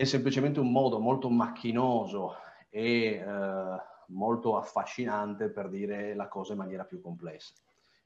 [0.00, 2.34] è semplicemente un modo molto macchinoso
[2.70, 3.22] e eh,
[4.06, 7.52] molto affascinante per dire la cosa in maniera più complessa.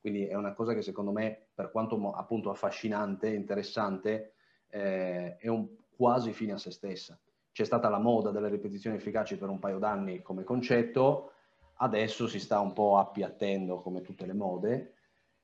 [0.01, 4.33] Quindi è una cosa che secondo me, per quanto appunto affascinante, interessante,
[4.71, 7.17] eh, è un quasi fine a se stessa.
[7.53, 11.31] C'è stata la moda delle ripetizioni efficaci per un paio d'anni come concetto,
[11.75, 14.94] adesso si sta un po' appiattendo come tutte le mode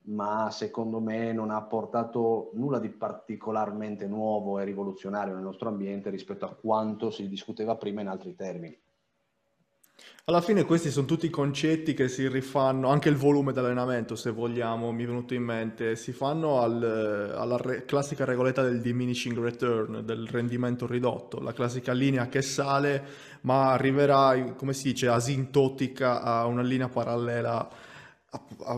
[0.04, 6.10] ma secondo me non ha portato nulla di particolarmente nuovo e rivoluzionario nel nostro ambiente
[6.10, 8.78] rispetto a quanto si discuteva prima in altri termini.
[10.24, 14.92] Alla fine questi sono tutti concetti che si rifanno, anche il volume dell'allenamento se vogliamo,
[14.92, 20.04] mi è venuto in mente, si fanno al, alla re, classica regoletta del diminishing return,
[20.04, 23.02] del rendimento ridotto, la classica linea che sale
[23.42, 27.68] ma arriverà, come si dice, asintotica a una linea parallela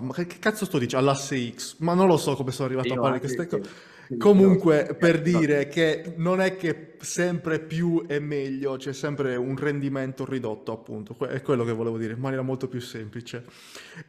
[0.00, 1.06] ma che cazzo sto dicendo?
[1.06, 3.70] All'asse X, ma non lo so come sono arrivato Io a parlare di queste cose.
[4.18, 10.26] Comunque, per dire che non è che sempre più è meglio, c'è sempre un rendimento
[10.26, 13.44] ridotto, appunto, è quello che volevo dire, in maniera molto più semplice.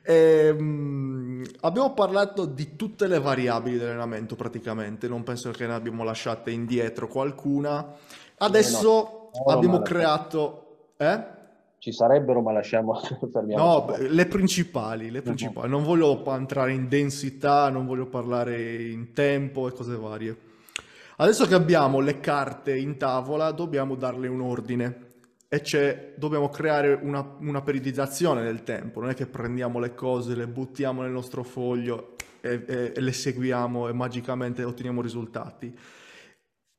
[0.01, 6.03] E, um, abbiamo parlato di tutte le variabili dell'allenamento praticamente, non penso che ne abbiamo
[6.03, 7.93] lasciate indietro qualcuna.
[8.37, 10.91] Adesso no, no, abbiamo creato...
[10.97, 11.41] Eh?
[11.83, 12.97] Ci sarebbero, ma lasciamo.
[13.45, 15.69] No, le principali, le principali.
[15.69, 20.37] Non voglio entrare in densità, non voglio parlare in tempo e cose varie.
[21.17, 25.07] Adesso che abbiamo le carte in tavola, dobbiamo darle un ordine
[25.49, 29.01] e c'è, dobbiamo creare una, una periodizzazione del tempo.
[29.01, 33.11] Non è che prendiamo le cose, le buttiamo nel nostro foglio e, e, e le
[33.11, 35.77] seguiamo e magicamente otteniamo risultati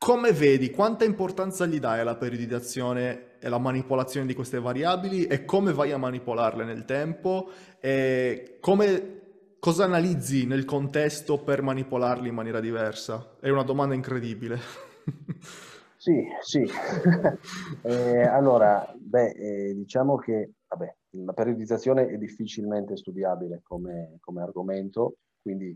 [0.04, 5.46] come vedi, quanta importanza gli dai alla periodizzazione e alla manipolazione di queste variabili e
[5.46, 7.48] come vai a manipolarle nel tempo
[7.80, 13.36] e come, cosa analizzi nel contesto per manipolarli in maniera diversa?
[13.40, 14.58] È una domanda incredibile.
[16.04, 16.60] Sì, sì.
[17.80, 20.94] eh, allora, beh, eh, diciamo che vabbè,
[21.24, 25.74] la periodizzazione è difficilmente studiabile come, come argomento, quindi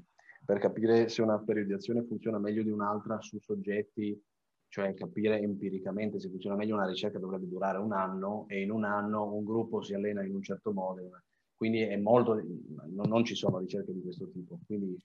[0.48, 4.18] per capire se una periodizzazione funziona meglio di un'altra su soggetti,
[4.68, 8.84] cioè capire empiricamente se funziona meglio una ricerca dovrebbe durare un anno e in un
[8.84, 11.02] anno un gruppo si allena in un certo modo.
[11.54, 14.58] Quindi è molto, non, non ci sono ricerche di questo tipo.
[14.64, 14.96] Quindi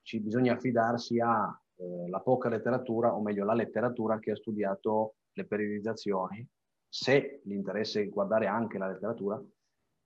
[0.00, 5.44] ci, bisogna affidarsi alla eh, poca letteratura, o meglio la letteratura che ha studiato le
[5.44, 6.48] periodizzazioni,
[6.88, 9.38] se l'interesse è guardare anche la letteratura,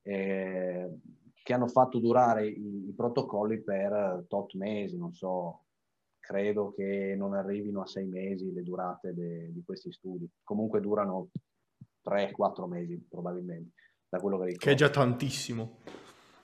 [0.02, 0.90] eh,
[1.42, 5.64] che hanno fatto durare i, i protocolli per tot mesi, non so,
[6.18, 10.28] credo che non arrivino a sei mesi le durate de, di questi studi.
[10.44, 11.30] Comunque durano
[12.08, 13.74] 3-4 mesi probabilmente,
[14.08, 14.64] da quello che ricordo.
[14.64, 15.78] Che è già tantissimo.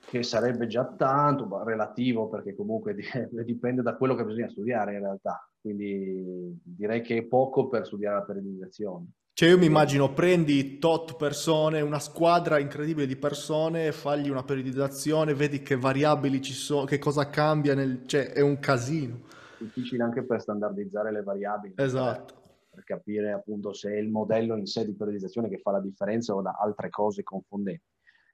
[0.05, 2.95] Che sarebbe già tanto, relativo, perché comunque
[3.45, 5.49] dipende da quello che bisogna studiare in realtà.
[5.59, 9.07] Quindi direi che è poco per studiare la periodizzazione.
[9.37, 15.35] Cioè io mi immagino prendi tot persone, una squadra incredibile di persone, fagli una periodizzazione,
[15.35, 18.07] vedi che variabili ci sono, che cosa cambia, nel...
[18.07, 19.19] cioè è un casino.
[19.59, 21.75] Difficile anche per standardizzare le variabili.
[21.77, 22.33] Esatto.
[22.33, 25.81] Per, per capire appunto se è il modello in sé di periodizzazione che fa la
[25.81, 27.83] differenza o da altre cose confondenti.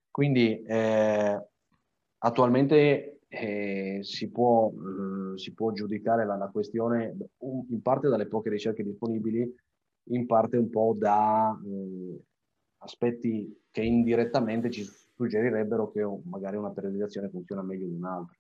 [0.10, 1.48] Quindi eh,
[2.20, 8.50] attualmente eh, si, può, eh, si, può, giudicare la, la questione in parte dalle poche
[8.50, 9.54] ricerche disponibili
[10.06, 12.22] in parte un po' da eh,
[12.80, 14.84] aspetti che indirettamente ci
[15.16, 18.38] suggerirebbero che magari una periodizzazione funziona meglio di un'altra.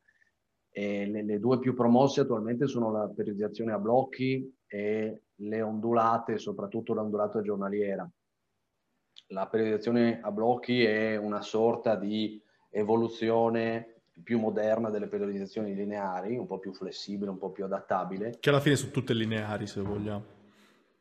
[0.76, 6.93] Le, le, due più promosse attualmente sono la periodizzazione a blocchi e le ondulate, soprattutto
[6.93, 8.09] l'ondulata giornaliera.
[9.28, 12.41] La periodizzazione a blocchi è una sorta di
[12.72, 18.38] evoluzione più moderna delle periodizzazioni lineari, un po' più flessibile, un po' più adattabile.
[18.39, 20.32] Che alla fine sono tutte lineari, se vogliamo.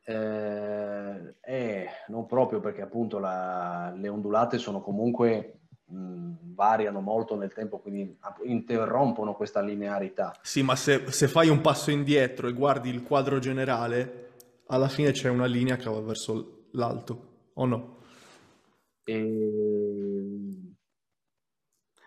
[0.04, 7.52] Eh, eh, non proprio perché appunto la, le ondulate sono comunque mh, variano molto nel
[7.52, 10.36] tempo, quindi interrompono questa linearità.
[10.42, 14.30] Sì, ma se, se, fai un passo indietro e guardi il quadro generale,
[14.66, 17.96] alla fine c'è una linea che va verso l'alto, o no?
[19.04, 20.72] E...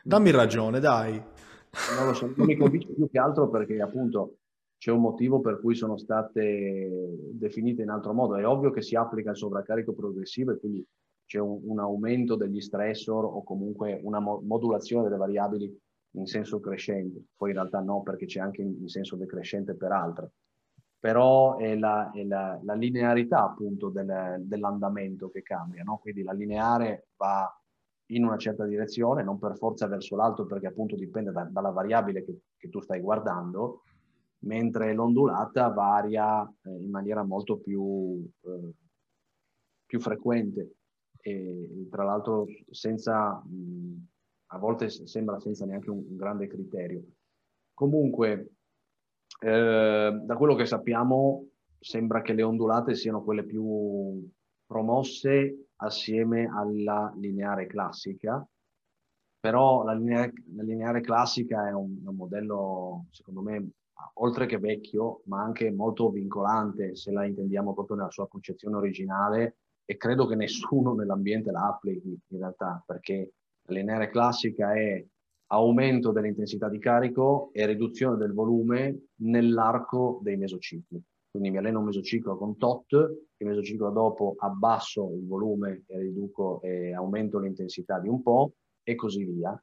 [0.04, 1.14] Dammi ragione, dai.
[1.98, 4.38] Non lo so, non mi convince più che altro perché appunto
[4.86, 8.36] c'è un motivo per cui sono state definite in altro modo.
[8.36, 10.86] È ovvio che si applica il sovraccarico progressivo e quindi
[11.26, 15.76] c'è un, un aumento degli stressor o comunque una mo- modulazione delle variabili
[16.12, 17.20] in senso crescente.
[17.36, 20.34] Poi in realtà no, perché c'è anche in, senso decrescente per altre.
[21.00, 25.98] Però è la, è la, la linearità appunto del, dell'andamento che cambia, no?
[25.98, 27.52] Quindi la lineare va
[28.10, 32.24] in una certa direzione, non per forza verso l'alto perché appunto dipende da, dalla variabile
[32.24, 33.82] che, che tu stai guardando,
[34.46, 38.74] mentre l'ondulata varia eh, in maniera molto più, eh,
[39.86, 40.76] più frequente
[41.22, 44.08] e tra l'altro senza, mh,
[44.48, 47.04] a volte sembra senza neanche un, un grande criterio.
[47.74, 48.52] Comunque,
[49.40, 51.48] eh, da quello che sappiamo,
[51.80, 54.28] sembra che le ondulate siano quelle più
[54.66, 58.48] promosse assieme alla lineare classica,
[59.40, 63.70] però la lineare, la lineare classica è un, un, modello, secondo me,
[64.16, 69.58] oltre che vecchio, ma anche molto vincolante, se la intendiamo proprio nella sua concezione originale,
[69.86, 73.34] e credo che nessuno nell'ambiente la applichi in realtà, perché
[73.68, 75.04] lineare classica è
[75.48, 81.02] aumento dell'intensità di carico e riduzione del volume nell'arco dei mesocicli.
[81.30, 86.62] Quindi mi alleno un mesociclo con tot, il mesociclo dopo abbasso il volume e riduco
[86.62, 89.62] e aumento l'intensità di un po' e così via.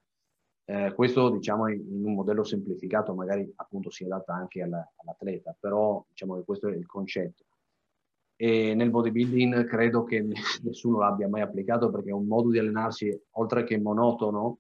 [0.64, 6.36] Eh, questo diciamo in, un modello semplificato magari appunto si adatta anche all'atleta, però diciamo
[6.36, 7.44] che questo è il concetto
[8.42, 10.20] e nel bodybuilding credo che
[10.62, 14.58] nessuno l'abbia mai applicato perché è un modo di allenarsi oltre che monotono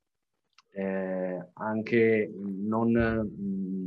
[0.70, 3.86] eh, anche non, mm,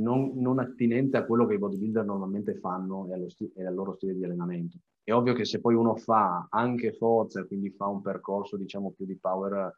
[0.00, 3.94] non, non, attinente a quello che i bodybuilder normalmente fanno e, sti- e al loro
[3.94, 4.78] stile di allenamento.
[5.02, 9.06] È ovvio che se poi uno fa anche forza, quindi fa un percorso diciamo più
[9.06, 9.72] di power,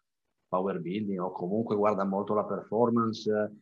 [0.53, 3.53] power building o comunque guarda molto la performance,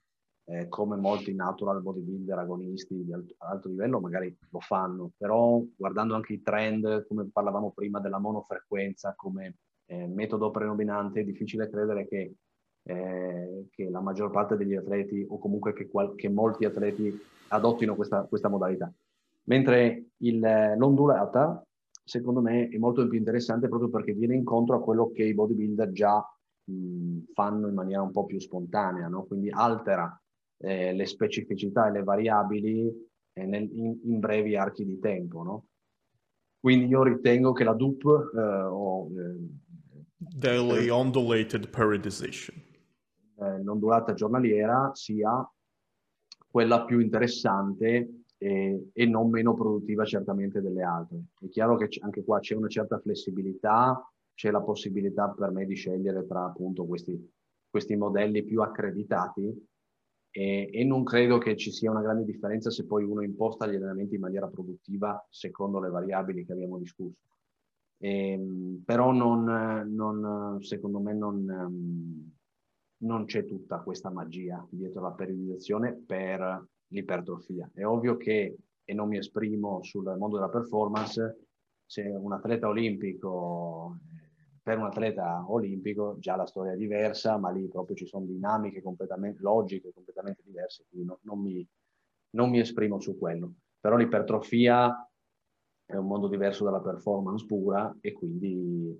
[0.47, 6.16] eh, come molti natural bodybuilder agonisti di alto, alto, livello magari lo fanno, però guardando
[6.16, 12.09] anche i trend, come parlavamo prima della monofrequenza come eh, metodo prenominante, è difficile credere
[12.09, 12.34] che,
[12.82, 17.16] eh, che, la maggior parte degli atleti o comunque che, qual- che molti atleti
[17.51, 18.93] adottino questa, questa modalità.
[19.45, 21.64] Mentre il, l'ondulata,
[22.03, 25.93] secondo me, è molto più interessante proprio perché viene incontro a quello che i bodybuilder
[25.93, 26.24] già
[26.70, 29.24] mh, fanno in maniera un po' più spontanea, no?
[29.24, 30.20] quindi altera
[30.58, 32.90] eh, le specificità e le variabili
[33.32, 35.42] eh, nel, in, in, brevi archi di tempo.
[35.42, 35.66] No?
[36.58, 39.38] Quindi io ritengo che la DUP eh, o eh,
[40.16, 42.68] Daily Undulated Periodization
[43.40, 45.48] eh, l'ondulata giornaliera sia
[46.46, 51.24] quella più interessante e, e, non meno produttiva certamente delle altre.
[51.38, 54.02] È chiaro che anche qua c'è una certa flessibilità,
[54.41, 57.30] c'è la possibilità per me di scegliere tra appunto questi,
[57.68, 59.68] questi modelli più accreditati
[60.30, 63.74] e, e, non credo che ci sia una grande differenza se poi uno imposta gli
[63.74, 67.18] allenamenti in maniera produttiva secondo le variabili che abbiamo discusso.
[67.99, 69.45] E, ehm, però non,
[69.93, 72.32] non, secondo me non, ehm,
[73.03, 77.70] non c'è tutta questa magia dietro la periodizzazione per l'ipertrofia.
[77.74, 81.49] È ovvio che, e non mi esprimo sul mondo della performance,
[81.84, 83.99] se un atleta olimpico
[84.62, 88.82] per un atleta olimpico già la storia è diversa, ma lì proprio ci sono dinamiche
[88.82, 91.66] completamente logiche, completamente diverse, quindi no, non, mi,
[92.30, 93.54] non, mi, esprimo su quello.
[93.80, 95.11] Però l'ipertrofia
[95.86, 98.94] è un mondo diverso dalla performance pura e quindi,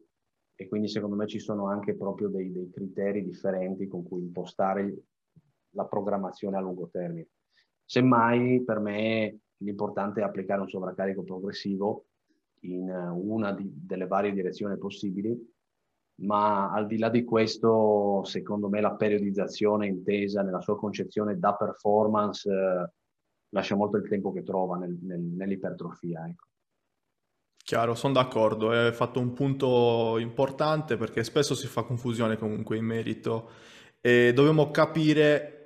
[0.55, 4.95] e quindi secondo me ci sono anche proprio dei, dei criteri differenti con cui impostare
[5.75, 7.29] la programmazione a lungo termine.
[7.85, 12.07] Semmai per me l'importante è applicare un sovraccarico progressivo
[12.61, 15.37] in una di, delle varie direzioni possibili,
[16.23, 21.55] ma al di là di questo, secondo me la periodizzazione intesa nella sua concezione da
[21.55, 22.91] performance eh,
[23.51, 26.27] lascia molto il tempo che trova nel, nel, nell'ipertrofia.
[26.29, 26.49] Ecco.
[27.63, 32.85] Chiaro, sono d'accordo, hai fatto un punto importante perché spesso si fa confusione comunque in
[32.85, 33.51] merito
[34.01, 35.57] e dobbiamo capire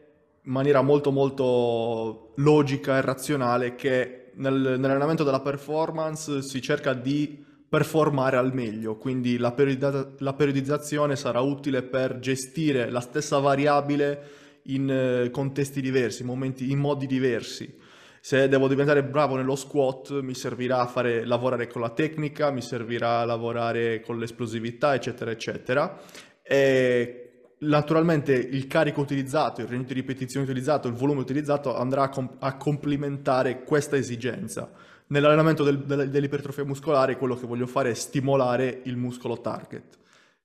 [0.43, 7.45] in maniera molto molto logica e razionale che nel, nell'allenamento della performance si cerca di
[7.69, 14.31] performare al meglio, quindi la, periodizza- la periodizzazione sarà utile per gestire la stessa variabile
[14.65, 17.83] in eh, contesti diversi, momenti, in modi diversi.
[18.21, 23.25] Se devo diventare bravo nello squat, mi servirà fare, lavorare con la tecnica, mi servirà
[23.25, 26.01] lavorare con l'esplosività, eccetera, eccetera.
[26.43, 27.24] E
[27.65, 32.37] naturalmente il carico utilizzato, il range di ripetizioni utilizzato, il volume utilizzato andrà a, com-
[32.39, 34.71] a complementare questa esigenza.
[35.07, 39.99] Nell'allenamento del, del, dell'ipertrofia muscolare quello che voglio fare è stimolare il muscolo target.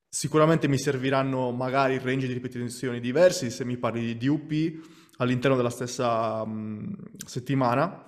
[0.08, 5.70] Sicuramente mi serviranno magari range di ripetizioni diversi, se mi parli di DUP all'interno della
[5.70, 6.94] stessa um,
[7.24, 8.04] settimana,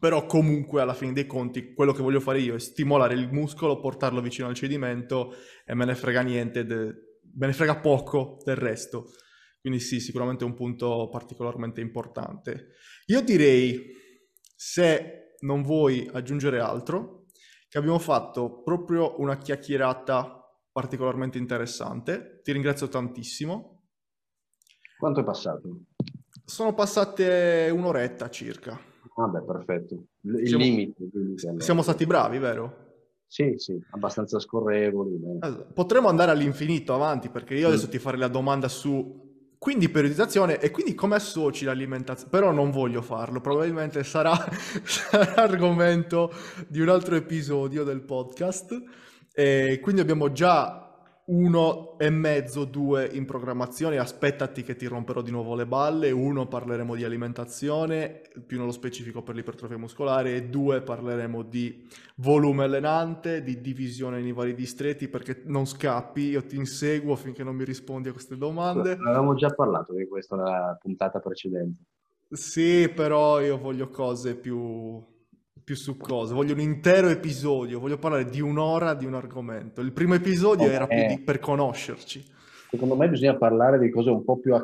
[0.00, 3.80] però comunque alla fine dei conti quello che voglio fare io è stimolare il muscolo,
[3.80, 5.34] portarlo vicino al cedimento
[5.64, 7.07] e me ne frega niente, de...
[7.36, 9.10] me ne frega poco del resto.
[9.60, 12.68] Quindi sì, sicuramente è un punto particolarmente importante.
[13.06, 13.92] Io direi,
[14.54, 17.26] se non vuoi aggiungere altro,
[17.68, 20.38] che abbiamo fatto proprio una chiacchierata
[20.72, 22.40] particolarmente interessante.
[22.42, 23.82] Ti ringrazio tantissimo.
[24.96, 25.82] Quanto è passato?
[26.44, 28.80] Sono passate un'oretta circa.
[29.14, 30.06] Vabbè, ah, perfetto.
[30.22, 30.94] Il siamo, limite.
[31.58, 32.87] Siamo stati bravi, vero?
[33.30, 35.20] Sì, sì, abbastanza scorrevoli.
[35.74, 37.90] Potremmo andare all'infinito avanti perché io adesso mm.
[37.90, 39.26] ti farei la domanda su
[39.58, 42.30] quindi periodizzazione e quindi come associ l'alimentazione?
[42.30, 44.32] Però non voglio farlo, probabilmente sarà,
[44.82, 46.32] sarà argomento
[46.68, 48.82] di un altro episodio del podcast.
[49.34, 50.87] E quindi abbiamo già
[51.28, 56.46] uno e mezzo, due in programmazione, aspettati che ti romperò di nuovo le balle, uno
[56.46, 63.42] parleremo di alimentazione, più nello specifico per l'ipertrofia muscolare, e due parleremo di volume allenante,
[63.42, 68.08] di divisione nei vari distretti, perché non scappi, io ti inseguo finché non mi rispondi
[68.08, 68.92] a queste domande.
[68.92, 71.82] Avevamo già parlato di questo nella puntata precedente.
[72.30, 75.16] Sì, però io voglio cose più
[75.68, 76.34] più succoso.
[76.34, 79.82] Voglio un intero episodio, voglio parlare di un'ora di un argomento.
[79.82, 82.24] Il primo episodio oh, era più di, per conoscerci.
[82.70, 84.54] Secondo me bisogna parlare di cose un po' più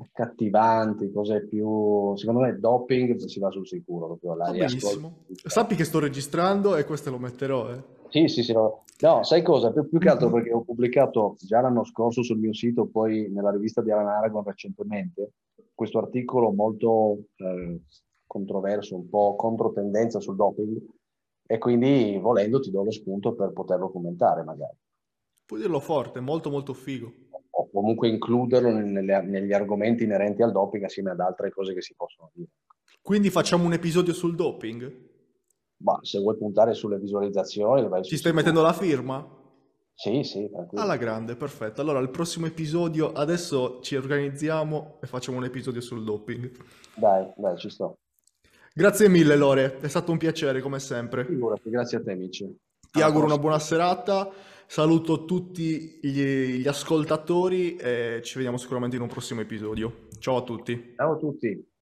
[0.00, 2.16] accattivanti, cose più...
[2.16, 4.06] Secondo me doping si va sul sicuro.
[4.06, 5.18] Proprio la benissimo.
[5.44, 7.80] Sappi che sto registrando e questo lo metterò, eh.
[8.08, 8.52] Sì, sì, sì.
[8.52, 9.70] No, no sai cosa?
[9.70, 13.52] Più, più, che altro perché ho pubblicato già l'anno scorso sul mio sito, poi nella
[13.52, 15.34] rivista di Alan Aragon recentemente,
[15.72, 17.78] questo articolo molto eh,
[18.26, 20.78] controverso, un po' controtendenza sul doping
[21.46, 24.76] e quindi volendo ti do lo spunto per poterlo commentare magari.
[25.44, 27.12] Puoi dirlo forte, molto molto figo.
[27.50, 31.94] O comunque includerlo nelle, negli argomenti inerenti al doping assieme ad altre cose che si
[31.96, 32.50] possono dire.
[33.00, 35.04] Quindi facciamo un episodio sul doping?
[35.78, 37.88] Ma se vuoi puntare sulle visualizzazioni...
[38.02, 39.24] Ci stai mettendo la firma?
[39.94, 40.82] Sì, sì, tranquillo.
[40.82, 41.80] Alla grande, perfetto.
[41.80, 46.50] Allora, il prossimo episodio, adesso ci organizziamo e facciamo un episodio sul doping.
[46.94, 47.98] Dai, dai, ci sto.
[48.78, 51.24] Grazie mille Lore, è stato un piacere come sempre.
[51.24, 52.44] Figurati, grazie a te amici.
[52.44, 53.32] Ti Alla auguro prossima.
[53.32, 54.30] una buona serata,
[54.66, 60.08] saluto tutti gli, gli ascoltatori e ci vediamo sicuramente in un prossimo episodio.
[60.18, 60.92] Ciao a tutti.
[60.94, 61.66] Ciao a tutti.